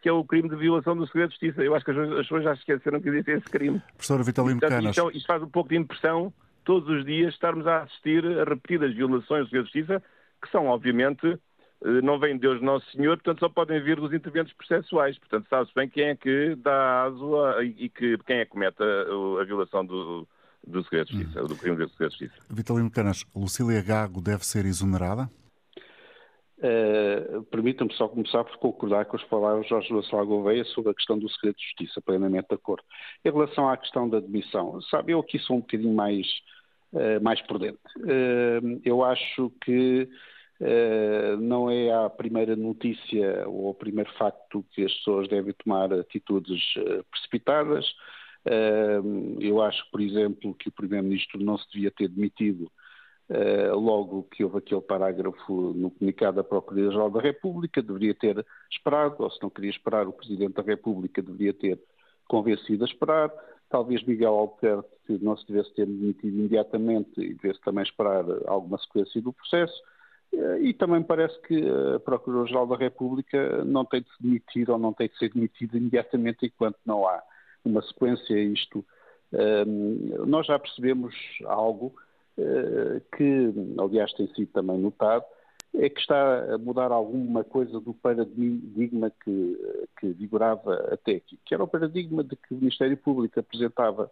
[0.00, 1.62] que é o crime de violação do segredo de justiça.
[1.62, 3.80] Eu acho que as pessoas já esqueceram que existe esse crime.
[3.94, 4.96] Professor Vitalino Canas.
[4.96, 6.32] Isto, isto, faz um pouco de impressão,
[6.64, 10.02] todos os dias, estarmos a assistir a repetidas violações do segredo de justiça,
[10.40, 11.38] que são, obviamente,
[11.84, 15.18] eh, não vem de Deus Nosso Senhor, portanto só podem vir dos interventos processuais.
[15.18, 18.82] Portanto, sabe-se bem quem é que dá aso a, e que, quem é que comete
[18.82, 20.26] a, a violação do,
[20.66, 21.46] do segredo de justiça, hum.
[21.46, 22.42] do crime do segredo de justiça.
[22.48, 25.30] Vitalino Canas, Lucília Gago deve ser exonerada?
[26.60, 30.94] Uh, Permita-me só começar por concordar com as palavras de Jorge Bacelar Gouveia sobre a
[30.94, 32.84] questão do segredo de justiça, plenamente de acordo.
[33.24, 36.26] Em relação à questão da admissão, sabe, eu aqui sou um bocadinho mais,
[36.92, 37.78] uh, mais prudente.
[37.96, 40.08] Uh, eu acho que
[41.38, 46.62] não é a primeira notícia ou o primeiro facto que as pessoas devem tomar atitudes
[47.10, 47.86] precipitadas.
[49.40, 52.70] eu acho, por exemplo, que o Primeiro-Ministro não se devia ter demitido
[53.72, 59.30] logo que houve aquele parágrafo no comunicado da Procuradoria-Geral da República, deveria ter esperado, ou
[59.30, 61.78] se não queria esperar, o Presidente da República deveria ter
[62.28, 63.32] convencido a esperar.
[63.68, 64.88] Talvez Miguel Albuquerque
[65.22, 69.80] não se devesse ter demitido imediatamente e devesse também esperar alguma sequência do processo.
[70.32, 74.78] Uh, e também parece que a Procuradora-Geral da República não tem de se demitir ou
[74.78, 77.22] não tem de ser demitida imediatamente enquanto não há
[77.64, 78.34] uma sequência.
[78.38, 78.84] Isto
[80.26, 81.14] nós já percebemos
[81.44, 81.94] algo
[83.16, 85.24] que, aliás, tem sido também notado,
[85.74, 89.58] é que está a mudar alguma coisa do paradigma que,
[89.98, 94.10] que vigorava até aqui, que era o paradigma de que o Ministério Público apresentava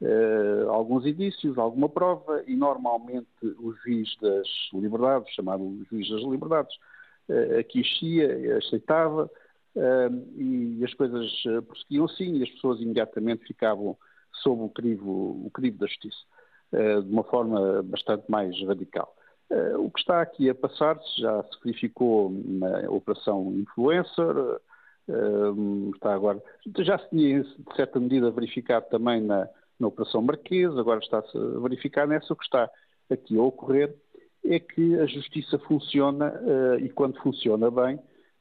[0.00, 6.74] uh, alguns indícios, alguma prova, e normalmente o juiz das liberdades, chamado juiz das liberdades,
[7.28, 7.82] uh, aqui
[8.56, 9.30] aceitava,
[9.76, 11.30] uh, e as coisas
[11.66, 13.96] prosseguiam assim, e as pessoas imediatamente ficavam
[14.42, 16.24] sob o crivo, o crivo da justiça,
[16.72, 19.14] de uma forma bastante mais radical.
[19.50, 26.14] Uh, o que está aqui a passar-se já se verificou na Operação Influencer, uh, está
[26.14, 26.40] agora,
[26.78, 29.48] já se tinha, de certa medida, verificado também na,
[29.80, 32.32] na Operação Marquês, agora está-se a verificar nessa.
[32.32, 32.70] O que está
[33.10, 33.92] aqui a ocorrer
[34.44, 36.32] é que a justiça funciona
[36.80, 37.96] e, quando funciona bem,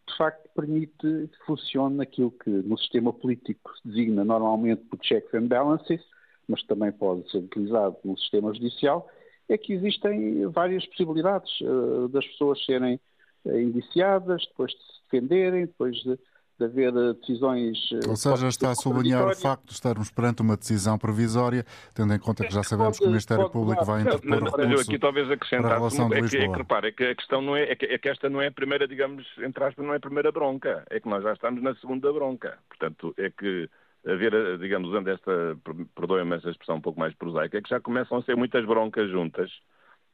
[0.07, 5.33] de facto permite que funcione aquilo que no sistema político se designa normalmente por checks
[5.33, 6.01] and balances,
[6.49, 9.07] mas também pode ser utilizado no sistema judicial
[9.47, 12.99] é que existem várias possibilidades uh, das pessoas serem
[13.45, 16.19] uh, indiciadas, depois de se defenderem, depois de,
[16.59, 17.77] de haver uh, decisões.
[18.07, 22.19] Ou seja, está a sublinhar o facto de estarmos perante uma decisão provisória, tendo em
[22.19, 25.81] conta que já sabemos que o Ministério Público vai interpor não, mas, aqui talvez acrescentar
[25.81, 28.07] é que, é que, repare, é que a questão não é, é que, é que
[28.09, 31.09] esta não é a primeira, digamos, entre aspas, não é a primeira bronca, é que
[31.09, 32.59] nós já estamos na segunda bronca.
[32.69, 33.67] Portanto, é que
[34.05, 35.57] haver, eh, digamos, usando esta,
[35.95, 39.09] perdoem-me esta expressão um pouco mais prosaica, é que já começam a ser muitas broncas
[39.09, 39.51] juntas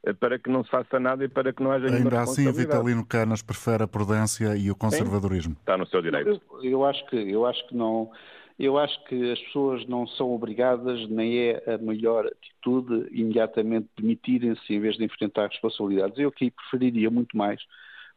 [0.06, 3.06] eh, para que não se faça nada e para que não haja Ainda assim, Vitalino
[3.06, 5.54] Canas prefere a prudência e o conservadorismo.
[5.54, 6.30] Sim, está no seu direito.
[6.30, 8.12] Eu, eu, acho que, eu acho que não.
[8.58, 14.74] Eu acho que as pessoas não são obrigadas, nem é a melhor atitude imediatamente demitirem-se
[14.74, 16.18] em vez de enfrentar responsabilidades.
[16.18, 17.62] Eu aqui preferiria muito mais,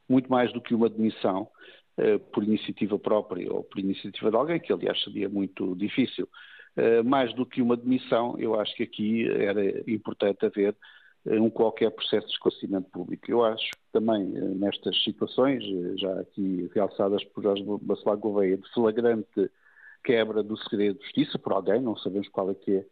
[0.09, 1.49] muito mais do que uma demissão,
[2.33, 6.29] por iniciativa própria ou por iniciativa de alguém, que aliás seria muito difícil.
[6.79, 10.77] Eh, mais do que uma demissão, eu acho que aqui era importante haver
[11.27, 13.29] eh, um qualquer processo de esclarecimento público.
[13.29, 15.65] Eu acho também nestas situações,
[15.99, 19.51] já aqui realçadas por Jorge Bacelar Gouveia, de flagrante
[20.05, 22.87] quebra do segredo de justiça por alguém, não sabemos qual é que é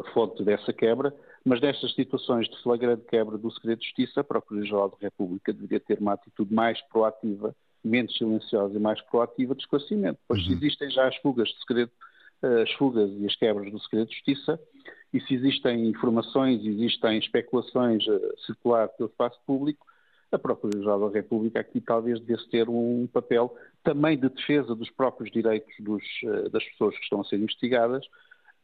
[0.00, 4.24] a fonte dessa quebra, mas nestas situações de flagrante quebra do segredo de justiça, a
[4.24, 9.62] Procuradoria-Geral da República deveria ter uma atitude mais proativa menos silenciosa e mais proativa de
[9.62, 10.18] esclarecimento.
[10.28, 10.52] Pois uhum.
[10.52, 11.90] existem já as fugas de segredo,
[12.42, 14.60] eh, as fugas e as quebras do segredo de justiça,
[15.12, 19.86] e se existem informações, existem especulações a circular pelo espaço público,
[20.32, 25.30] a Procuradoria-Geral da República aqui talvez devesse ter um papel também de defesa dos próprios
[25.30, 28.04] direitos dos, eh, das pessoas que estão a ser investigadas,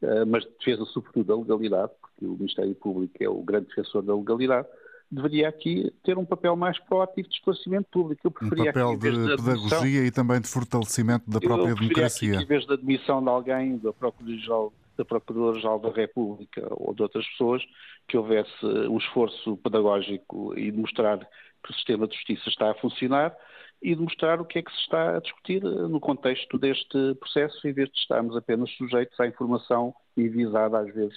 [0.01, 4.03] eh, mas de defesa sobretudo da legalidade, porque o Ministério Público é o grande defensor
[4.03, 4.67] da legalidade,
[5.11, 8.27] deveria aqui ter um papel mais proativo de esclarecimento público.
[8.27, 11.77] Eu preferia um papel aqui, de, de pedagogia e também de fortalecimento da própria eu
[11.77, 12.35] democracia.
[12.35, 17.03] Aqui, em vez da admissão de alguém da Procuradora-Geral da Procuradora-Geral da República ou de
[17.03, 17.63] outras pessoas,
[18.09, 22.75] que houvesse um esforço pedagógico e de mostrar que o sistema de justiça está a
[22.75, 23.33] funcionar
[23.81, 27.67] e de mostrar o que é que se está a discutir no contexto deste processo,
[27.69, 31.17] em vez de estarmos apenas sujeitos à informação envisada às vezes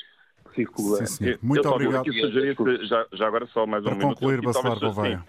[0.55, 1.37] Sim, sim.
[1.41, 2.07] Muito eu, obrigado.
[2.07, 4.53] Eu já, já, agora só mais Para um concluir, minuto.
[4.53, 5.23] Bacelar Gouveia.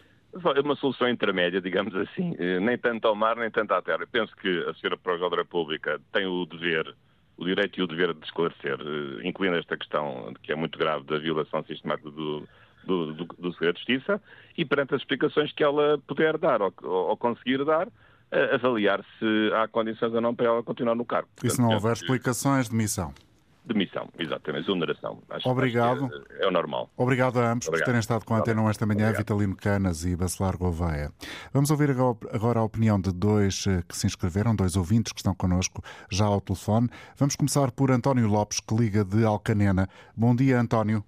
[0.65, 4.03] Uma solução intermédia, digamos assim, eh, nem tanto ao mar, nem tanto à terra.
[4.03, 4.97] Eu penso que a Sra.
[4.97, 6.95] Procuradora da República tem o dever,
[7.37, 11.05] o direito e o dever de esclarecer, eh, incluindo esta questão que é muito grave
[11.05, 12.49] da violação sistemática do,
[12.85, 14.23] do, do, do segredo de justiça,
[14.57, 17.89] e perante as explicações que ela puder dar ou, ou conseguir dar,
[18.55, 21.29] avaliar se há condições ou não para ela continuar no cargo.
[21.45, 23.13] E se não houver explicações de missão?
[23.65, 25.23] Demissão, exatamente, exoneração.
[25.31, 26.07] Acho, Obrigado.
[26.07, 26.91] Acho é, é, o normal.
[26.97, 27.85] Obrigado a ambos Obrigado.
[27.85, 29.19] por terem estado com a Antena esta manhã, Obrigado.
[29.19, 31.13] Vitalino Canas e Bacelar Gouveia.
[31.53, 35.35] Vamos ouvir agora a opinião de dois eh, que se inscreveram, dois ouvintes que estão
[35.35, 36.89] connosco já ao telefone.
[37.17, 39.89] Vamos começar por António Lopes, que liga de Alcanena.
[40.17, 41.05] Bom dia, António.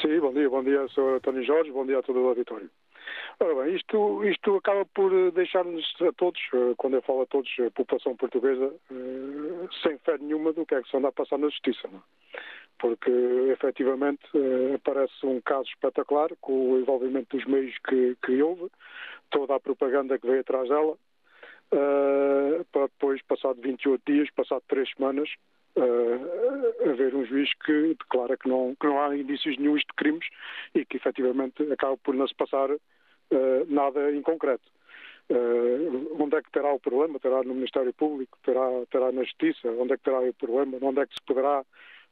[0.00, 2.70] Sim, bom dia, bom dia, sou António Jorge, bom dia a todo o auditório.
[3.40, 7.26] Ora bem, isto, isto acaba por eh, deixar-nos a todos, eh, quando eu falo a
[7.26, 11.12] todos, a população portuguesa, eh, sem fé nenhuma do que é que se anda a
[11.12, 11.88] passar na justiça.
[11.90, 11.98] Não?
[11.98, 12.02] É?
[12.78, 13.10] Porque,
[13.52, 14.22] efetivamente,
[14.82, 18.68] parece um caso espetacular, com o envolvimento dos meios que, que houve,
[19.30, 20.96] toda a propaganda que veio atrás dela,
[22.72, 25.30] para depois, passado 28 dias, passado 3 semanas,
[26.90, 30.26] haver um juiz que declara que não, que não há indícios nenhums de crimes
[30.74, 32.68] e que efetivamente acaba por não se passar
[33.68, 34.70] nada em concreto.
[35.30, 37.18] Uh, onde é que terá o problema?
[37.18, 38.36] Terá no Ministério Público?
[38.44, 39.68] Terá, terá na Justiça?
[39.70, 40.78] Onde é que terá o problema?
[40.82, 41.64] Onde é que se poderá,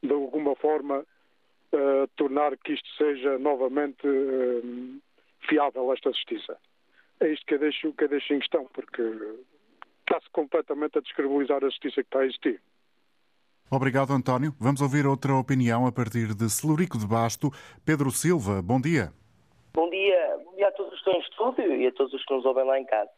[0.02, 1.04] de alguma forma,
[1.72, 5.00] uh, tornar que isto seja novamente uh,
[5.48, 6.56] fiável, esta Justiça?
[7.20, 9.02] É isto que eu deixo, que eu deixo em questão, porque
[10.00, 12.60] está-se completamente a descredibilizar a Justiça que está a existir.
[13.70, 14.54] Obrigado, António.
[14.58, 17.50] Vamos ouvir outra opinião a partir de Celurico de Basto.
[17.84, 19.12] Pedro Silva, bom dia.
[19.74, 20.39] Bom dia.
[21.10, 23.10] Estão em estúdio e a todos os que nos ouvem lá em casa.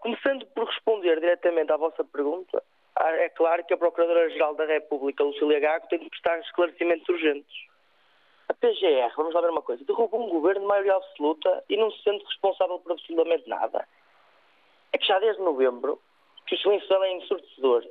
[0.00, 2.62] Começando por responder diretamente à vossa pergunta,
[2.98, 7.56] é claro que a Procuradora-Geral da República, Lucília Gago, tem de prestar esclarecimentos urgentes.
[8.48, 11.90] A PGR, vamos lá ver uma coisa, derrubou um governo de maioria absoluta e não
[11.90, 13.86] se sente responsável por absolutamente nada.
[14.92, 16.00] É que já desde novembro
[16.46, 17.84] que o silêncio dela é ensurdecedor.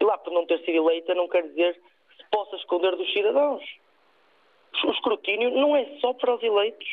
[0.00, 3.12] E lá por não ter sido eleita não quer dizer que se possa esconder dos
[3.12, 3.62] cidadãos.
[4.84, 6.88] O escrutínio não é só para os eleitos.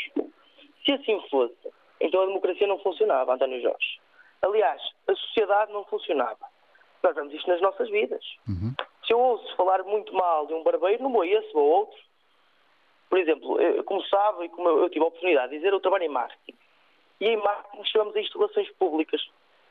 [0.86, 1.70] Se assim fosse,
[2.00, 4.00] então a democracia não funcionava, António Jorge.
[4.42, 6.46] Aliás, a sociedade não funcionava.
[7.04, 8.24] Nós vemos isto nas nossas vidas.
[8.48, 8.74] Uhum.
[9.06, 11.78] Se eu ouço falar muito mal de um barbeiro, não vou a esse, vou a
[11.80, 12.00] outro.
[13.10, 16.04] Por exemplo, eu, como sabe e como eu, tive a oportunidade de dizer, eu trabalho
[16.04, 16.58] em marketing.
[17.22, 19.22] E em marketing chamamos a isto relações públicas.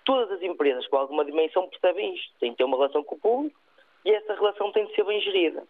[0.04, 2.32] Todas as empresas com alguma dimensão percebem isto.
[2.40, 3.60] Têm que ter uma relação com o público
[4.04, 5.64] e essa relação tem de ser bem gerida.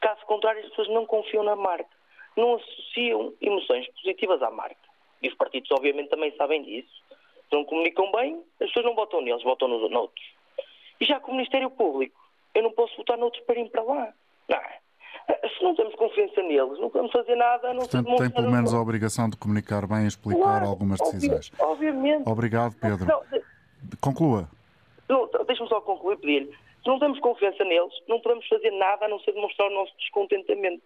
[0.00, 1.94] Caso contrário, as pessoas não confiam na marca.
[2.36, 4.85] Não associam emoções positivas à marca.
[5.26, 7.02] E os partidos, obviamente, também sabem disso.
[7.48, 10.24] Se não comunicam bem, as pessoas não votam neles, votam nos noutros.
[11.00, 12.16] E já com o Ministério Público,
[12.54, 14.12] eu não posso votar noutros para ir para lá.
[14.48, 14.78] Não é?
[15.58, 18.72] Se não temos confiança neles, não podemos fazer nada a não Portanto, tem pelo menos
[18.72, 21.50] a obrigação de comunicar bem e explicar claro, algumas decisões.
[21.58, 22.28] Obviamente.
[22.28, 23.04] Obrigado, Pedro.
[23.04, 23.22] Não,
[24.00, 24.48] Conclua.
[25.46, 26.52] Deixa-me só concluir, pedir-lhe.
[26.82, 29.92] Se não temos confiança neles, não podemos fazer nada a não ser demonstrar o nosso
[29.98, 30.82] descontentamento.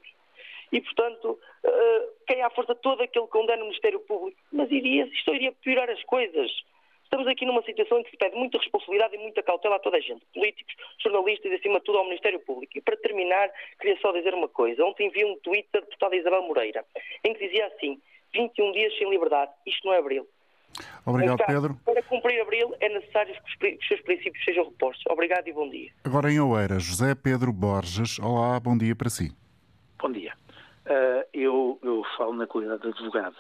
[0.72, 5.04] E, portanto, uh, quem à força toda que ele condena o Ministério Público, mas iria,
[5.06, 6.50] isto iria piorar as coisas.
[7.04, 9.96] Estamos aqui numa situação em que se pede muita responsabilidade e muita cautela a toda
[9.96, 12.78] a gente, políticos, jornalistas e, acima de tudo, ao Ministério Público.
[12.78, 14.85] E, para terminar, queria só dizer uma coisa.
[14.85, 16.85] Ontem vi um tweet da deputada Isabel Moreira,
[17.24, 18.00] em que dizia assim,
[18.33, 20.24] 21 dias sem liberdade, isto não é abril.
[21.04, 21.74] Obrigado, Então, Pedro.
[21.85, 25.02] Para cumprir abril é necessário que os pri- que os seus princípios sejam repostos.
[25.11, 25.90] Obrigado e bom dia.
[26.04, 28.20] Agora em Oeiras, José Pedro Borges.
[28.20, 29.33] Olá, bom dia para si.
[30.00, 30.33] Bom dia.
[30.87, 33.37] Ah, eu, eu falo na qualidade de advogado.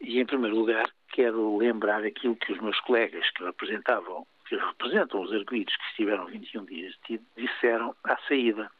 [0.00, 5.22] E, em primeiro lugar, quero lembrar aquilo que os meus colegas que representavam, que representam
[5.22, 8.70] os arguídos que estiveram 21 dias detidos, disseram à saída.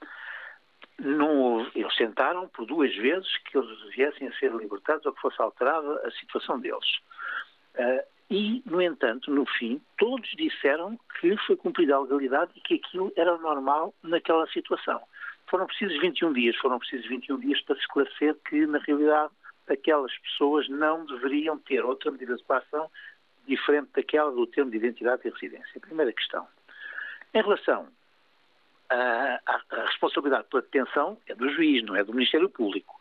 [0.99, 5.21] Não houve, eles tentaram por duas vezes que eles viessem a ser libertados ou que
[5.21, 7.01] fosse alterada a situação deles.
[7.77, 12.75] Ah, e, no entanto, no fim, todos disseram que foi cumprida a legalidade e que
[12.75, 15.01] aquilo era normal naquela situação.
[15.53, 19.35] Foram precisos 21 dias, foram precisos 21 dias para se esclarecer que, na realidade,
[19.69, 22.91] aquelas pessoas não deveriam ter outra medida de coação
[23.47, 25.79] diferente daquela do termo de identidade e residência.
[25.79, 26.49] Primeira questão.
[27.35, 27.87] Em relação
[28.89, 32.97] à, à- responsabilidade pela detenção, é do juiz, não é do Ministério Público.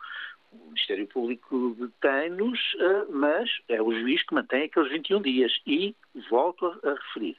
[0.52, 5.58] O Ministério Público detém-nos, eh, mas é o juiz que mantém aqueles 21 dias.
[5.66, 5.96] E,
[6.28, 7.34] volto a referir,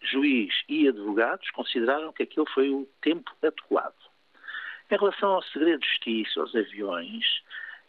[0.00, 4.05] juiz e advogados consideraram que aquele foi o tempo adequado.
[4.90, 7.42] Em relação ao segredo de justiça, aos aviões,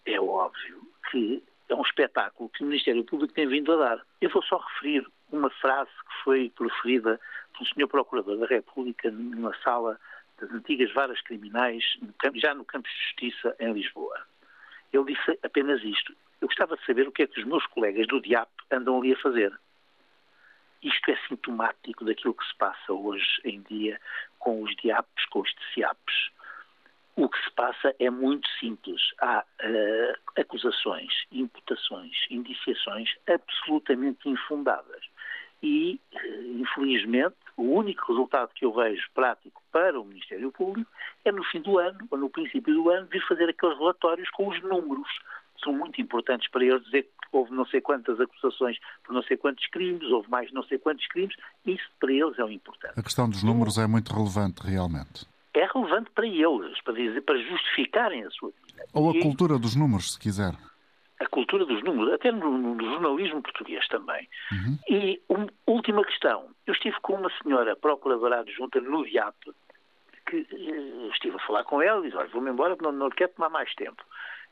[0.06, 0.82] é óbvio
[1.12, 4.06] que é um espetáculo que o Ministério Público tem vindo a dar.
[4.20, 7.20] Eu vou só referir uma frase que foi proferida
[7.54, 7.88] pelo Sr.
[7.88, 10.00] Procurador da República numa sala
[10.40, 11.84] das antigas varas criminais,
[12.36, 14.20] já no Campo de Justiça, em Lisboa.
[14.94, 16.16] Ele disse apenas isto.
[16.40, 19.14] Eu gostava de saber o que é que os meus colegas do DIAP andam ali
[19.14, 19.54] a fazer.
[20.82, 24.00] Isto é sintomático daquilo que se passa hoje em dia
[24.38, 26.32] com os DIAPs, com os TCAPs.
[27.18, 29.02] O que se passa é muito simples.
[29.20, 35.04] Há eh, acusações, imputações, indiciações absolutamente infundadas.
[35.64, 40.92] E, eh, infelizmente, o único resultado que eu vejo prático para o Ministério Público
[41.26, 44.48] é no fim do ano, ou no princípio do ano, vir fazer aqueles relatórios com
[44.48, 45.10] os números.
[45.64, 49.38] São muito importantes para eles dizer que houve não sei quantas acusações por não sei
[49.38, 51.36] quantos crimes, houve mais não sei quantos crimes.
[51.66, 55.26] Isso para eles é o importante A questão dos números é muito relevante, realmente.
[55.58, 58.84] É relevante para eles, para, dizer, para justificarem a sua vida.
[58.94, 60.54] Ou a cultura dos números, se quiser.
[61.20, 64.28] a cultura dos números, até no, no jornalismo português também.
[64.90, 66.50] E uma última questão.
[66.66, 69.36] Eu estive com uma senhora procuradora adjunta no DIAP,
[70.30, 73.10] que eh, estive a falar com ela e disse, olha, vou-me embora porque não, não
[73.10, 74.04] quero tomar mais tempo.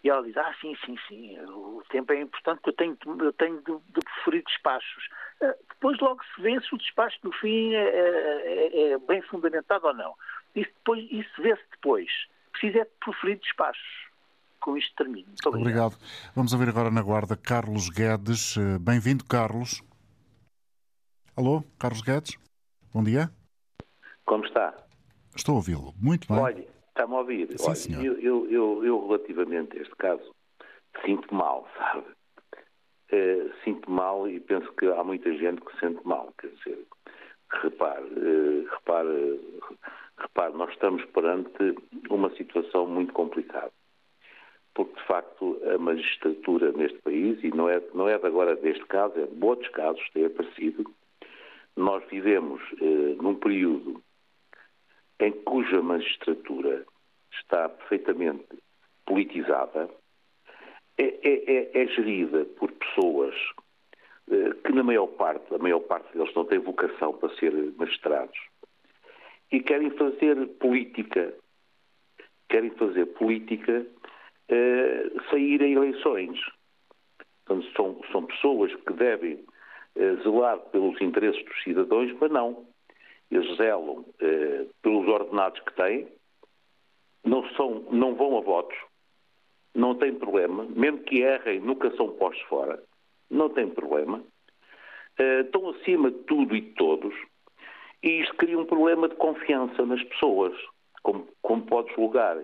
[0.04, 3.34] E ela diz, ah, sim, sim, sim, o tempo é importante porque eu tenho, eu
[3.34, 5.08] tenho de, de preferir despachos.
[5.42, 9.86] Eh, Depois logo se vê se o despacho no fim é, é- é bem fundamentado
[9.88, 10.14] ou não.
[10.56, 12.10] Isso, depois, isso vê-se depois.
[12.52, 14.06] Precisa é de preferir despachos.
[14.62, 15.28] Com isto termino.
[15.28, 15.94] Muito obrigado.
[15.94, 16.32] Obrigado.
[16.36, 18.58] Vamos ouvir agora na guarda Carlos Guedes.
[18.58, 19.84] Eh, Bem-vindo, Carlos.
[21.38, 22.38] Alô, Carlos Guedes?
[22.94, 23.30] Bom dia.
[24.26, 24.74] Como está?
[25.36, 25.94] Estou a ouvi-lo.
[26.02, 26.40] Muito bem.
[26.40, 27.48] Olha, está-me a ouvir.
[27.60, 28.06] Sim, Olha, senhor.
[28.06, 30.34] eu, eu, eu, eu, relativamente a este caso,
[31.06, 32.06] sinto mal, sabe?
[33.12, 36.34] Eh, sinto mal e penso que há muita gente que se sente mal.
[36.40, 36.88] Quer dizer,
[37.62, 39.40] repare, eh, repare,
[40.18, 41.76] Repare, nós estamos perante
[42.10, 43.72] uma situação muito complicada.
[44.74, 49.18] Porque, de facto, a magistratura neste país, e não é, não é agora deste caso,
[49.20, 50.86] é de outros casos tem aparecido,
[51.76, 54.02] nós vivemos eh, num período
[55.20, 56.86] em cuja magistratura
[57.32, 58.46] está perfeitamente
[59.06, 59.90] politizada,
[60.98, 63.36] é, é, é, é gerida por pessoas
[64.30, 68.38] eh, que na maior parte, a maior parte deles não tem vocação para ser magistrados
[69.56, 71.34] e querem fazer política,
[72.50, 73.86] querem fazer política,
[74.50, 76.38] eh, sair a eleições.
[77.46, 79.46] Portanto, são, são pessoas que devem
[79.96, 82.66] eh, zelar pelos interesses dos cidadãos, mas não.
[83.32, 86.06] Eles zelam eh, pelos ordenados que têm,
[87.24, 88.78] não, são, não vão a votos,
[89.74, 92.84] não tem problema, mesmo que errem, nunca são postos fora,
[93.30, 94.22] não tem problema.
[95.18, 97.16] Uh, estão acima de tudo e de todos,
[98.06, 100.54] e isto cria um problema de confiança nas pessoas,
[101.02, 102.38] como, como pode julgar.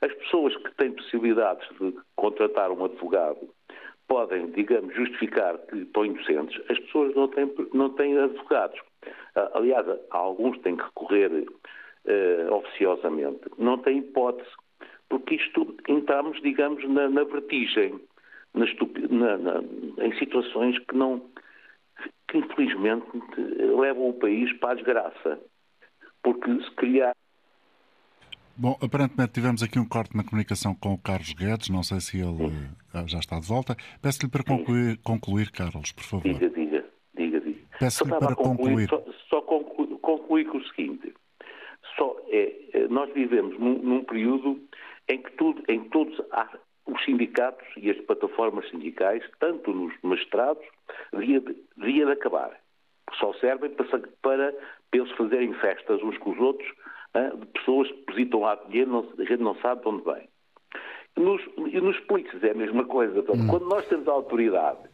[0.00, 3.48] As pessoas que têm possibilidades de contratar um advogado
[4.06, 6.60] podem, digamos, justificar que estão inocentes.
[6.70, 8.78] As pessoas não têm, não têm advogados.
[9.36, 13.40] Uh, aliás, alguns têm que recorrer uh, oficiosamente.
[13.58, 14.50] Não têm hipótese,
[15.08, 17.98] porque isto entramos, digamos, na, na vertigem,
[18.54, 19.62] na, na,
[20.04, 21.20] em situações que não
[22.34, 23.06] que infelizmente
[23.76, 25.40] levam o país para a desgraça.
[26.22, 27.12] Porque se criar
[28.56, 32.18] Bom, aparentemente tivemos aqui um corte na comunicação com o Carlos Guedes, não sei se
[32.18, 33.76] ele uh, já está de volta.
[34.00, 36.22] Peço-lhe para concluir, concluir, Carlos, por favor.
[36.22, 36.84] Diga, diga,
[37.16, 37.58] diga, diga.
[37.80, 38.88] Peço-lhe para concluir.
[38.88, 38.88] concluir.
[38.88, 41.12] Só, só concluir, concluir com o seguinte:
[41.96, 44.60] só é, é, nós vivemos num, num, período
[45.08, 46.48] em que tudo, em todos há,
[46.94, 50.64] os sindicatos e as plataformas sindicais, tanto nos magistrados,
[51.12, 52.58] devia de, devia de acabar.
[53.18, 54.54] Só servem para, para,
[54.92, 56.68] eles fazerem festas uns com os outros,
[57.14, 60.28] hein, de pessoas que depositam lá dinheiro, não, a gente não sabe de onde vem.
[61.16, 61.42] Nos,
[61.72, 63.20] e nos políticos é a mesma coisa.
[63.20, 63.46] Hum.
[63.48, 64.88] Quando nós temos a autoridade,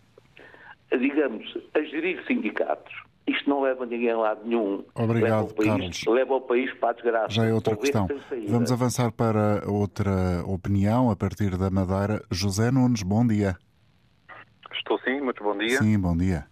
[0.98, 2.92] digamos, a gerir sindicatos,
[3.26, 4.84] isto não leva ninguém a lado nenhum.
[4.94, 6.04] Obrigado, leva país, Carlos.
[6.06, 7.30] Leva o país para a desgraça.
[7.30, 8.08] Já é outra questão.
[8.48, 12.22] Vamos avançar para outra opinião a partir da Madeira.
[12.30, 13.56] José Nunes, bom dia.
[14.72, 15.78] Estou sim, muito bom dia.
[15.78, 16.46] Sim, bom dia.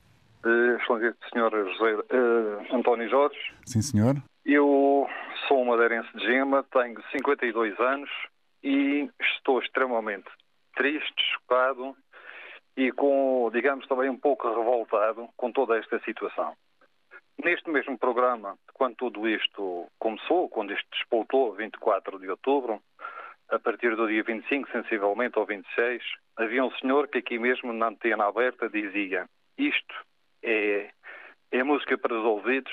[0.44, 0.78] Uh,
[1.32, 3.38] senhor José uh, António Jorge.
[3.64, 4.16] Sim, senhor.
[4.44, 5.06] Eu
[5.46, 8.10] sou madeirense de Gema, tenho 52 anos
[8.62, 10.28] e estou extremamente
[10.76, 11.96] triste, chocado
[12.78, 16.54] e com, digamos, também um pouco revoltado com toda esta situação.
[17.44, 22.80] Neste mesmo programa, quando tudo isto começou, quando isto despoltou, 24 de outubro,
[23.48, 26.04] a partir do dia 25, sensivelmente, ou 26,
[26.36, 29.94] havia um senhor que aqui mesmo na antena aberta dizia isto
[30.44, 30.90] é,
[31.50, 32.72] é música para os ouvidos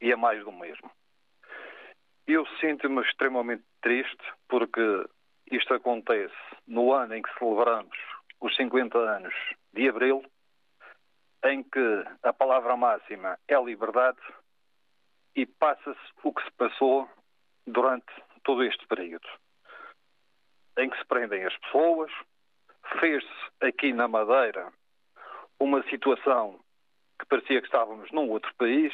[0.00, 0.88] e é mais do mesmo.
[2.28, 5.04] Eu sinto-me extremamente triste porque
[5.50, 6.32] isto acontece
[6.64, 8.11] no ano em que celebramos
[8.42, 9.34] os 50 anos
[9.72, 10.22] de Abril,
[11.44, 14.18] em que a palavra máxima é liberdade
[15.34, 17.08] e passa-se o que se passou
[17.66, 18.12] durante
[18.42, 19.26] todo este período,
[20.76, 22.10] em que se prendem as pessoas,
[23.00, 23.28] fez-se
[23.60, 24.72] aqui na Madeira
[25.58, 26.58] uma situação
[27.18, 28.92] que parecia que estávamos num outro país,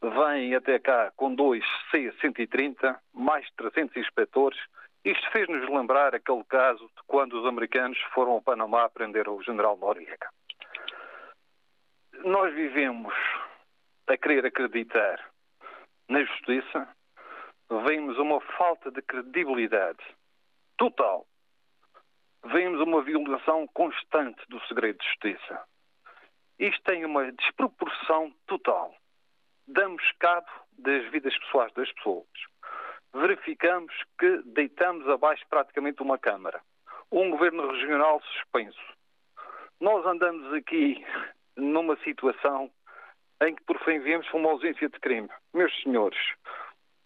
[0.00, 4.58] vêm até cá com dois C-130, mais 300 inspectores,
[5.06, 9.76] isto fez-nos lembrar aquele caso de quando os americanos foram ao Panamá prender o general
[9.76, 10.28] Noriega.
[12.24, 13.14] Nós vivemos
[14.08, 15.24] a querer acreditar
[16.08, 16.88] na justiça,
[17.86, 20.02] vemos uma falta de credibilidade
[20.76, 21.24] total,
[22.44, 25.62] vemos uma violação constante do segredo de justiça.
[26.58, 28.92] Isto tem uma desproporção total.
[29.68, 32.26] Damos cabo das vidas pessoais das pessoas
[33.16, 36.60] verificamos que deitamos abaixo praticamente uma Câmara.
[37.10, 38.96] Um governo regional suspenso.
[39.80, 41.04] Nós andamos aqui
[41.56, 42.70] numa situação
[43.42, 45.28] em que, por fim, viemos para uma ausência de crime.
[45.52, 46.18] Meus senhores,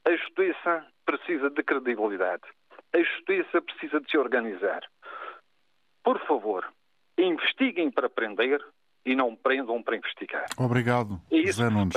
[0.07, 2.43] a justiça precisa de credibilidade.
[2.95, 4.83] A justiça precisa de se organizar.
[6.03, 6.67] Por favor,
[7.19, 8.65] investiguem para prender
[9.05, 10.47] e não prendam para investigar.
[10.59, 11.95] Obrigado, José Nunes.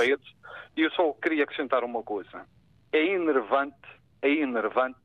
[0.76, 2.46] E eu só queria acrescentar uma coisa.
[2.92, 3.76] É enervante
[4.24, 4.98] é enervante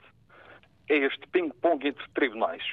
[0.89, 2.63] é este ping-pong entre tribunais,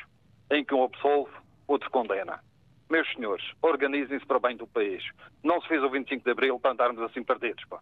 [0.51, 1.31] em que um absolve,
[1.67, 2.41] outro condena.
[2.89, 5.03] Meus senhores, organizem-se para bem do país.
[5.43, 7.65] Não se fez o 25 de Abril para andarmos assim perdidos.
[7.65, 7.81] Pá.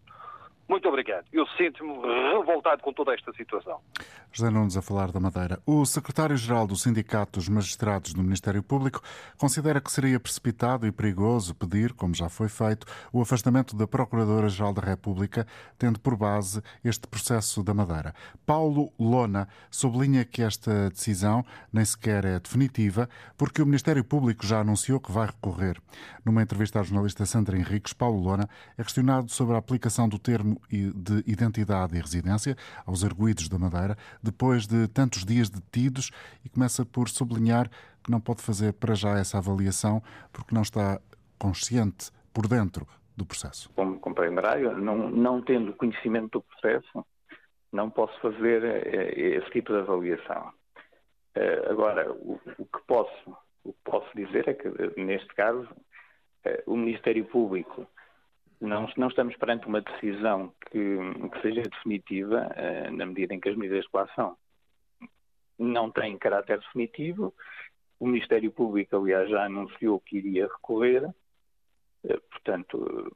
[0.68, 1.26] Muito obrigado.
[1.32, 1.92] Eu sinto-me
[2.38, 3.80] revoltado com toda esta situação.
[4.32, 5.60] José Nunes a falar da Madeira.
[5.66, 9.02] O secretário-geral do Sindicato dos Magistrados do Ministério Público
[9.36, 14.72] considera que seria precipitado e perigoso pedir, como já foi feito, o afastamento da Procuradora-Geral
[14.72, 15.46] da República,
[15.78, 18.14] tendo por base este processo da Madeira.
[18.46, 24.60] Paulo Lona sublinha que esta decisão nem sequer é definitiva, porque o Ministério Público já
[24.60, 25.80] anunciou que vai recorrer.
[26.24, 28.48] Numa entrevista à jornalista Sandra Henriques, Paulo Lona
[28.78, 33.96] é questionado sobre a aplicação do termo de identidade e residência aos arguídos da Madeira,
[34.22, 36.10] depois de tantos dias detidos,
[36.44, 37.68] e começa por sublinhar
[38.02, 40.02] que não pode fazer para já essa avaliação
[40.32, 41.00] porque não está
[41.38, 42.86] consciente por dentro
[43.16, 43.70] do processo.
[43.74, 47.04] Como compreenderá, não, não tendo conhecimento do processo,
[47.72, 50.52] não posso fazer eh, esse tipo de avaliação.
[51.34, 54.68] Eh, agora, o, o, que posso, o que posso dizer é que,
[55.00, 55.68] neste caso,
[56.44, 57.86] eh, o Ministério Público
[58.64, 60.98] não, não estamos perante uma decisão que,
[61.32, 64.36] que seja definitiva, uh, na medida em que as medidas de coação
[65.58, 67.34] não têm caráter definitivo.
[68.00, 71.04] O Ministério Público, aliás, já anunciou que iria recorrer.
[72.04, 73.12] Uh, portanto,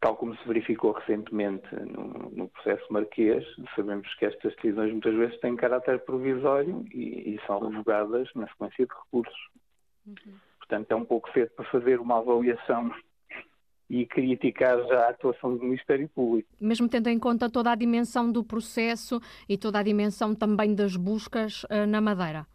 [0.00, 5.40] tal como se verificou recentemente no, no, processo marquês, sabemos que estas decisões muitas vezes
[5.40, 9.48] têm caráter provisório e, e são revogadas na sequência de recursos.
[10.06, 10.34] Uhum.
[10.58, 12.94] Portanto, é um pouco cedo para fazer uma avaliação
[13.88, 16.48] e criticar já a atuação do Ministério Público.
[16.60, 20.96] Mesmo tendo em conta toda a dimensão do processo e toda a dimensão também das
[20.96, 22.46] buscas uh, na Madeira?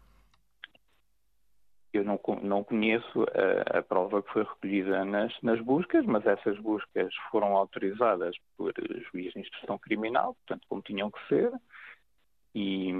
[1.92, 6.56] Eu não, não conheço a, a, prova que foi recolhida nas, nas buscas, mas essas
[6.60, 8.72] buscas foram autorizadas por
[9.10, 11.52] juiz de instrução criminal, portanto, como tinham que ser,
[12.54, 12.92] e,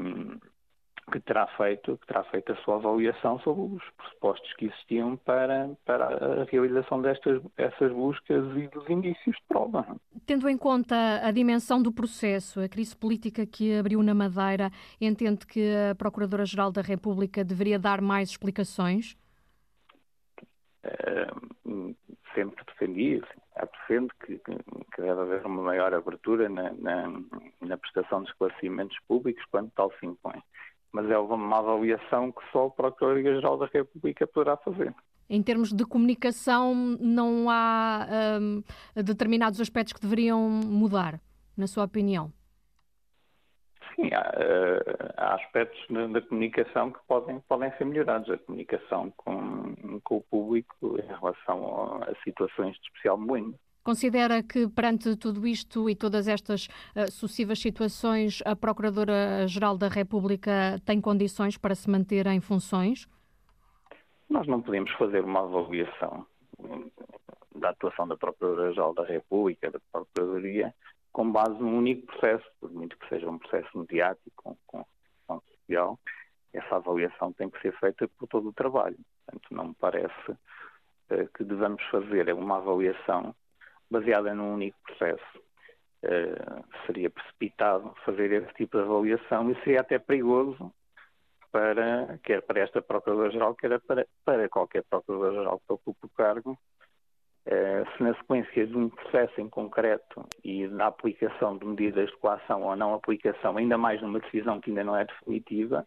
[1.11, 5.71] que terá feito, que terá feito a sua avaliação sobre os pressupostos que existiam para,
[5.85, 9.85] para a realização destas essas buscas e dos indícios de prova.
[10.27, 15.47] Tendo em conta a dimensão do processo, a crise política que abriu na Madeira, entende
[15.47, 19.17] que a Procuradora-Geral da República deveria dar mais explicações?
[20.85, 21.95] Uh,
[22.35, 23.21] sempre defendi,
[23.91, 27.21] defendo que, que, deve haver uma maior abertura na, na,
[27.61, 30.41] na prestação de esclarecimentos públicos quando tal se impõe
[30.93, 34.95] mas é uma avaliação que só a Procuradoria-Geral da República poderá fazer.
[35.29, 38.09] Em termos de comunicação, não há
[38.41, 38.63] um,
[39.01, 41.21] determinados aspectos que deveriam mudar,
[41.57, 42.33] na sua opinião?
[43.95, 45.79] Sim, há, eh, há aspectos
[46.13, 48.31] da comunicação que podem, podem ser melhorados.
[48.31, 53.59] A comunicação com, com o público em relação a, a situações de especial momento.
[53.83, 60.79] Considera que, perante tudo isto e todas estas uh, sucessivas situações, a Procuradora-Geral da República
[60.85, 63.09] tem condições para se manter em funções?
[64.29, 66.27] Nós não podemos fazer uma avaliação
[67.55, 70.75] da atuação da Procuradora-Geral da República, da Procuradoria,
[71.13, 74.85] com base num único processo, por muito que seja um processo mediático, com,
[75.27, 75.99] com social,
[76.53, 78.99] essa avaliação tem que ser feita por todo o trabalho.
[79.25, 83.35] Portanto, não me parece uh, que devamos fazer uma avaliação
[83.91, 85.41] baseada num único processo.
[86.03, 90.73] Uh, seria precipitado fazer esse tipo de avaliação e seria até perigoso
[91.53, 97.97] para, quer para esta Procuradora-Geral, quer para, para qualquer Procurador-Geral que ocupe o cargo, uh,
[97.97, 102.63] se na sequência de um processo em concreto e na aplicação de medidas de coação
[102.63, 105.87] ou não aplicação, ainda mais numa decisão que ainda não é definitiva,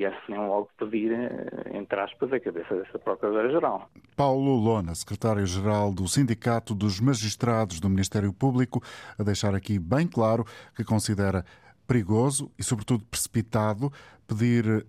[0.00, 3.90] viessem logo pedir, eh, entre aspas, a cabeça dessa Procuradora-Geral.
[4.16, 8.82] Paulo Lona, secretário-geral do Sindicato dos Magistrados do Ministério Público,
[9.18, 10.44] a deixar aqui bem claro
[10.74, 11.44] que considera
[11.86, 13.92] perigoso e, sobretudo, precipitado
[14.26, 14.86] pedir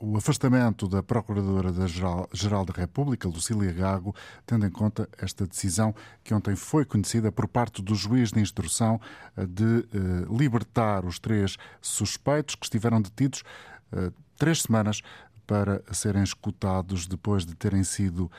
[0.00, 4.14] o afastamento da Procuradora-Geral da República, Lucília Gago,
[4.46, 5.94] tendo em conta esta decisão
[6.24, 8.98] que ontem foi conhecida por parte do juiz de instrução
[9.36, 13.42] eh, de eh, libertar os três suspeitos que estiveram detidos
[13.92, 15.02] eh, três semanas
[15.46, 18.30] para serem escutados depois de terem sido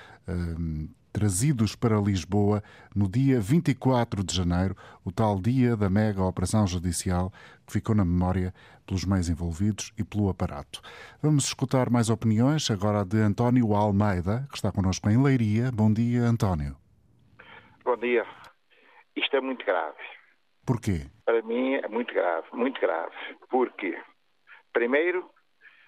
[1.12, 2.64] trazidos para Lisboa
[2.96, 7.32] no dia 24 de janeiro, o tal dia da mega operação judicial
[7.66, 8.54] que ficou na memória
[8.86, 10.82] pelos meios envolvidos e pelo aparato.
[11.22, 15.72] Vamos escutar mais opiniões agora de António Almeida, que está connosco em Leiria.
[15.72, 16.76] Bom dia, António.
[17.84, 18.26] Bom dia.
[19.16, 19.98] Isto é muito grave.
[20.66, 21.08] Porquê?
[21.26, 23.16] Para mim é muito grave, muito grave.
[23.50, 23.98] Porque,
[24.74, 25.30] primeiro,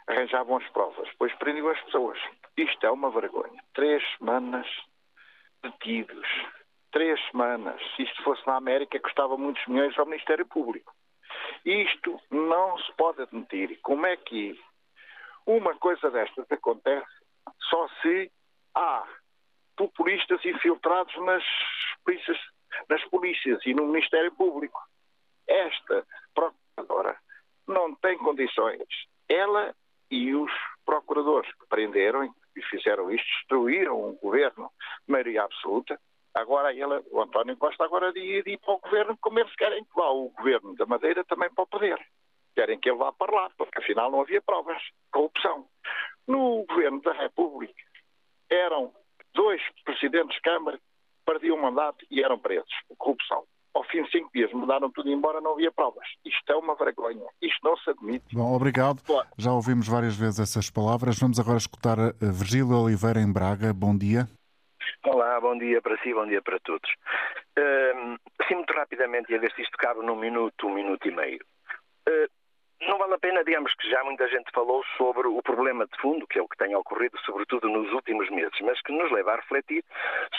[0.08, 2.20] arranjavam as provas, depois prendiam as pessoas.
[2.58, 3.62] Isto é uma vergonha.
[3.74, 4.68] Três semanas
[5.64, 6.28] detidos.
[6.92, 7.82] Três semanas.
[7.96, 10.94] Se isto fosse na América, custava muitos milhões ao Ministério Público.
[11.66, 13.80] Isto não se pode admitir.
[13.82, 14.60] Como é que
[15.48, 17.08] uma coisa destas acontece
[17.70, 18.32] só se
[18.76, 19.08] há
[19.76, 21.44] populistas infiltrados nas
[22.06, 22.38] polícias
[22.90, 24.80] nas polícias e no Ministério Público.
[25.48, 27.18] Esta procuradora
[27.68, 28.88] não tem condições.
[29.30, 29.76] Ela
[30.10, 30.52] e os
[30.86, 34.70] procuradores que prenderam e fizeram isto, destruíram o governo,
[35.08, 36.00] maioria absoluta.
[36.34, 39.84] Agora ela, o António Costa agora de, de ir para o governo como eles querem
[39.84, 42.00] que vá o governo da Madeira também para o poder.
[42.56, 44.82] Querem que ele vá para lá, porque afinal não havia provas.
[45.12, 45.68] Corrupção.
[46.28, 47.82] No governo da República
[48.50, 48.94] eram
[49.34, 50.80] dois presidentes de Câmara,
[51.26, 52.74] perdiam o mandato e eram presos.
[52.98, 56.08] Corrupção ao fim de cinco dias mudaram tudo embora, não havia provas.
[56.24, 57.26] Isto é uma vergonha.
[57.42, 58.36] Isto não se admite.
[58.36, 59.02] Bom, obrigado.
[59.38, 61.20] Já ouvimos várias vezes essas palavras.
[61.20, 63.74] Vamos agora escutar a Virgílio Oliveira em Braga.
[63.74, 64.28] Bom dia.
[65.06, 66.90] Olá, bom dia para si, bom dia para todos.
[67.58, 68.18] Uh,
[68.48, 71.40] sim, muito rapidamente, e a ver se isto cabe num minuto, um minuto e meio.
[72.08, 72.28] Uh,
[72.88, 76.28] não vale a pena, digamos que já muita gente falou sobre o problema de fundo,
[76.28, 79.36] que é o que tem ocorrido, sobretudo nos últimos meses, mas que nos leva a
[79.38, 79.84] refletir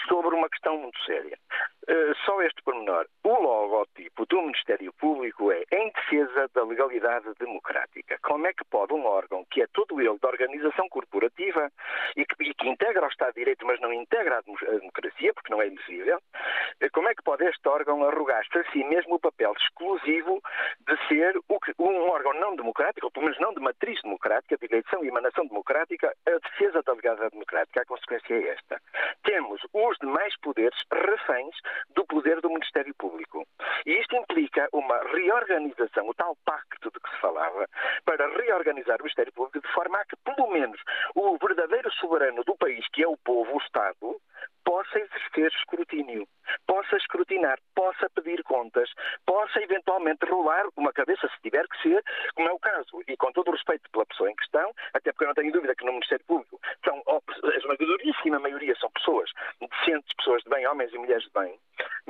[0.09, 1.39] sobre uma questão muito séria.
[1.87, 3.07] Uh, só este pormenor.
[3.23, 8.19] O logotipo do Ministério Público é em defesa da legalidade democrática.
[8.23, 11.71] Como é que pode um órgão que é todo ele da organização corporativa
[12.17, 15.53] e que, e que integra o Estado de Direito, mas não integra a democracia, porque
[15.53, 19.21] não é elegível, uh, como é que pode este órgão arrogar-se a si mesmo o
[19.21, 20.43] papel exclusivo
[20.87, 24.67] de ser que, um órgão não democrática, ou pelo menos não de matriz democrática, de
[24.67, 27.83] eleição e emanação democrática, a defesa da legalidade democrática.
[27.83, 28.81] A consequência é esta.
[29.23, 31.55] Temos os demais poderes reféns
[31.95, 33.47] do poder do Ministério Público.
[33.87, 37.69] E isto implica uma reorganização, o tal pacto de que se falava,
[38.05, 40.81] para reorganizar o Ministério Público de forma a que, pelo menos,
[41.15, 44.21] o verdadeiro soberano do país, que é o povo, o Estado,
[44.65, 46.27] possa exercer escrutínio,
[46.67, 48.91] possa escrutinar, possa pedir contas,
[49.27, 52.03] possa eventualmente rolar uma cabeça, se tiver que ser,
[52.35, 55.25] como é o caso, e com todo o respeito pela pessoa em questão, até porque
[55.25, 59.31] eu não tenho dúvida que no Ministério Público são, a esmagadouríssima maioria são pessoas
[59.61, 61.59] decentes, pessoas de bem, homens e mulheres de bem,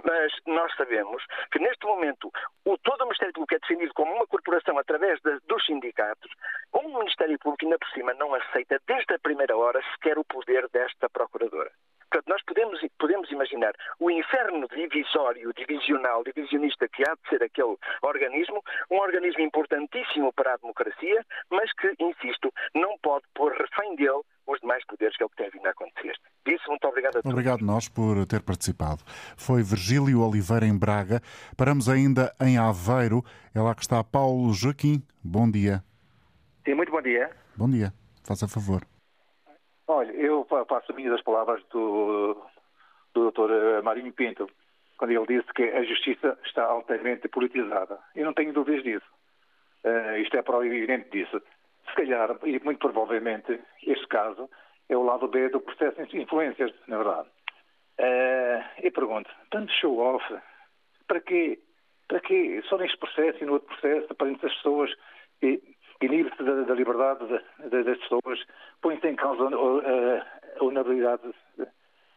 [0.05, 2.31] mas nós sabemos que neste momento
[2.65, 6.31] o, todo o Ministério Público é defendido como uma corporação através de, dos sindicatos,
[6.73, 10.69] o Ministério Público ainda por cima não aceita desde a primeira hora sequer o poder
[10.69, 11.71] desta Procuradora.
[12.15, 17.77] Portanto, nós podemos, podemos imaginar o inferno divisório, divisional, divisionista que há de ser aquele
[18.03, 24.23] organismo, um organismo importantíssimo para a democracia, mas que, insisto, não pode pôr refém dele
[24.47, 26.15] os demais poderes, que é o que tem vindo a acontecer.
[26.47, 27.33] Disso, muito obrigado a todos.
[27.33, 29.03] Obrigado nós por ter participado.
[29.37, 31.21] Foi Virgílio Oliveira em Braga.
[31.57, 33.25] Paramos ainda em Aveiro.
[33.53, 35.03] É lá que está Paulo Joaquim.
[35.21, 35.83] Bom dia.
[36.65, 37.29] Sim, muito bom dia.
[37.57, 37.93] Bom dia.
[38.23, 38.87] Faça favor.
[39.87, 42.43] Olha, eu passo a minha das palavras do,
[43.13, 43.51] do Dr.
[43.51, 44.49] Eh, Marinho Pinto,
[44.97, 47.99] quando ele disse que a justiça está altamente politizada.
[48.15, 49.07] Eu não tenho dúvidas disso.
[49.85, 51.43] Uh, isto é proevidente disso.
[51.87, 54.49] Se calhar, e muito provavelmente, este caso
[54.89, 57.29] é o lado B do processo de influências, na verdade.
[58.01, 60.25] Uh, e pergunto, tanto show-off,
[61.07, 61.61] para quê?
[62.09, 62.63] Para quê?
[62.69, 64.91] Só neste processo e no outro processo, para as pessoas
[65.43, 65.74] e
[66.05, 67.27] inibe-se da, da, liberdade
[67.59, 68.41] das pessoas,
[68.81, 71.23] põe-se em causa a, a honorabilidade
[71.57, 71.65] de,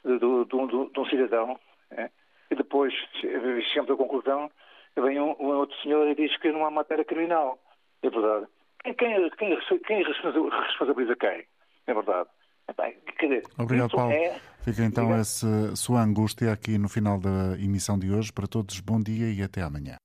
[0.06, 1.60] de, de, de, um cidadão.
[1.92, 2.10] É?
[2.50, 4.50] E depois chegamos à conclusão,
[4.96, 7.60] vem um, um, outro senhor e diz que não há matéria criminal.
[8.02, 8.48] É verdade.
[8.84, 11.46] Quem, quem, quem, quem responsabiliza quem?
[11.88, 12.30] É verdade.
[13.20, 14.12] Dizer, Obrigado, Paulo.
[14.12, 14.40] É...
[14.62, 18.32] Fica então essa sua angústia aqui no final da emissão de hoje.
[18.34, 19.96] Para todos, bom dia e até amanhã.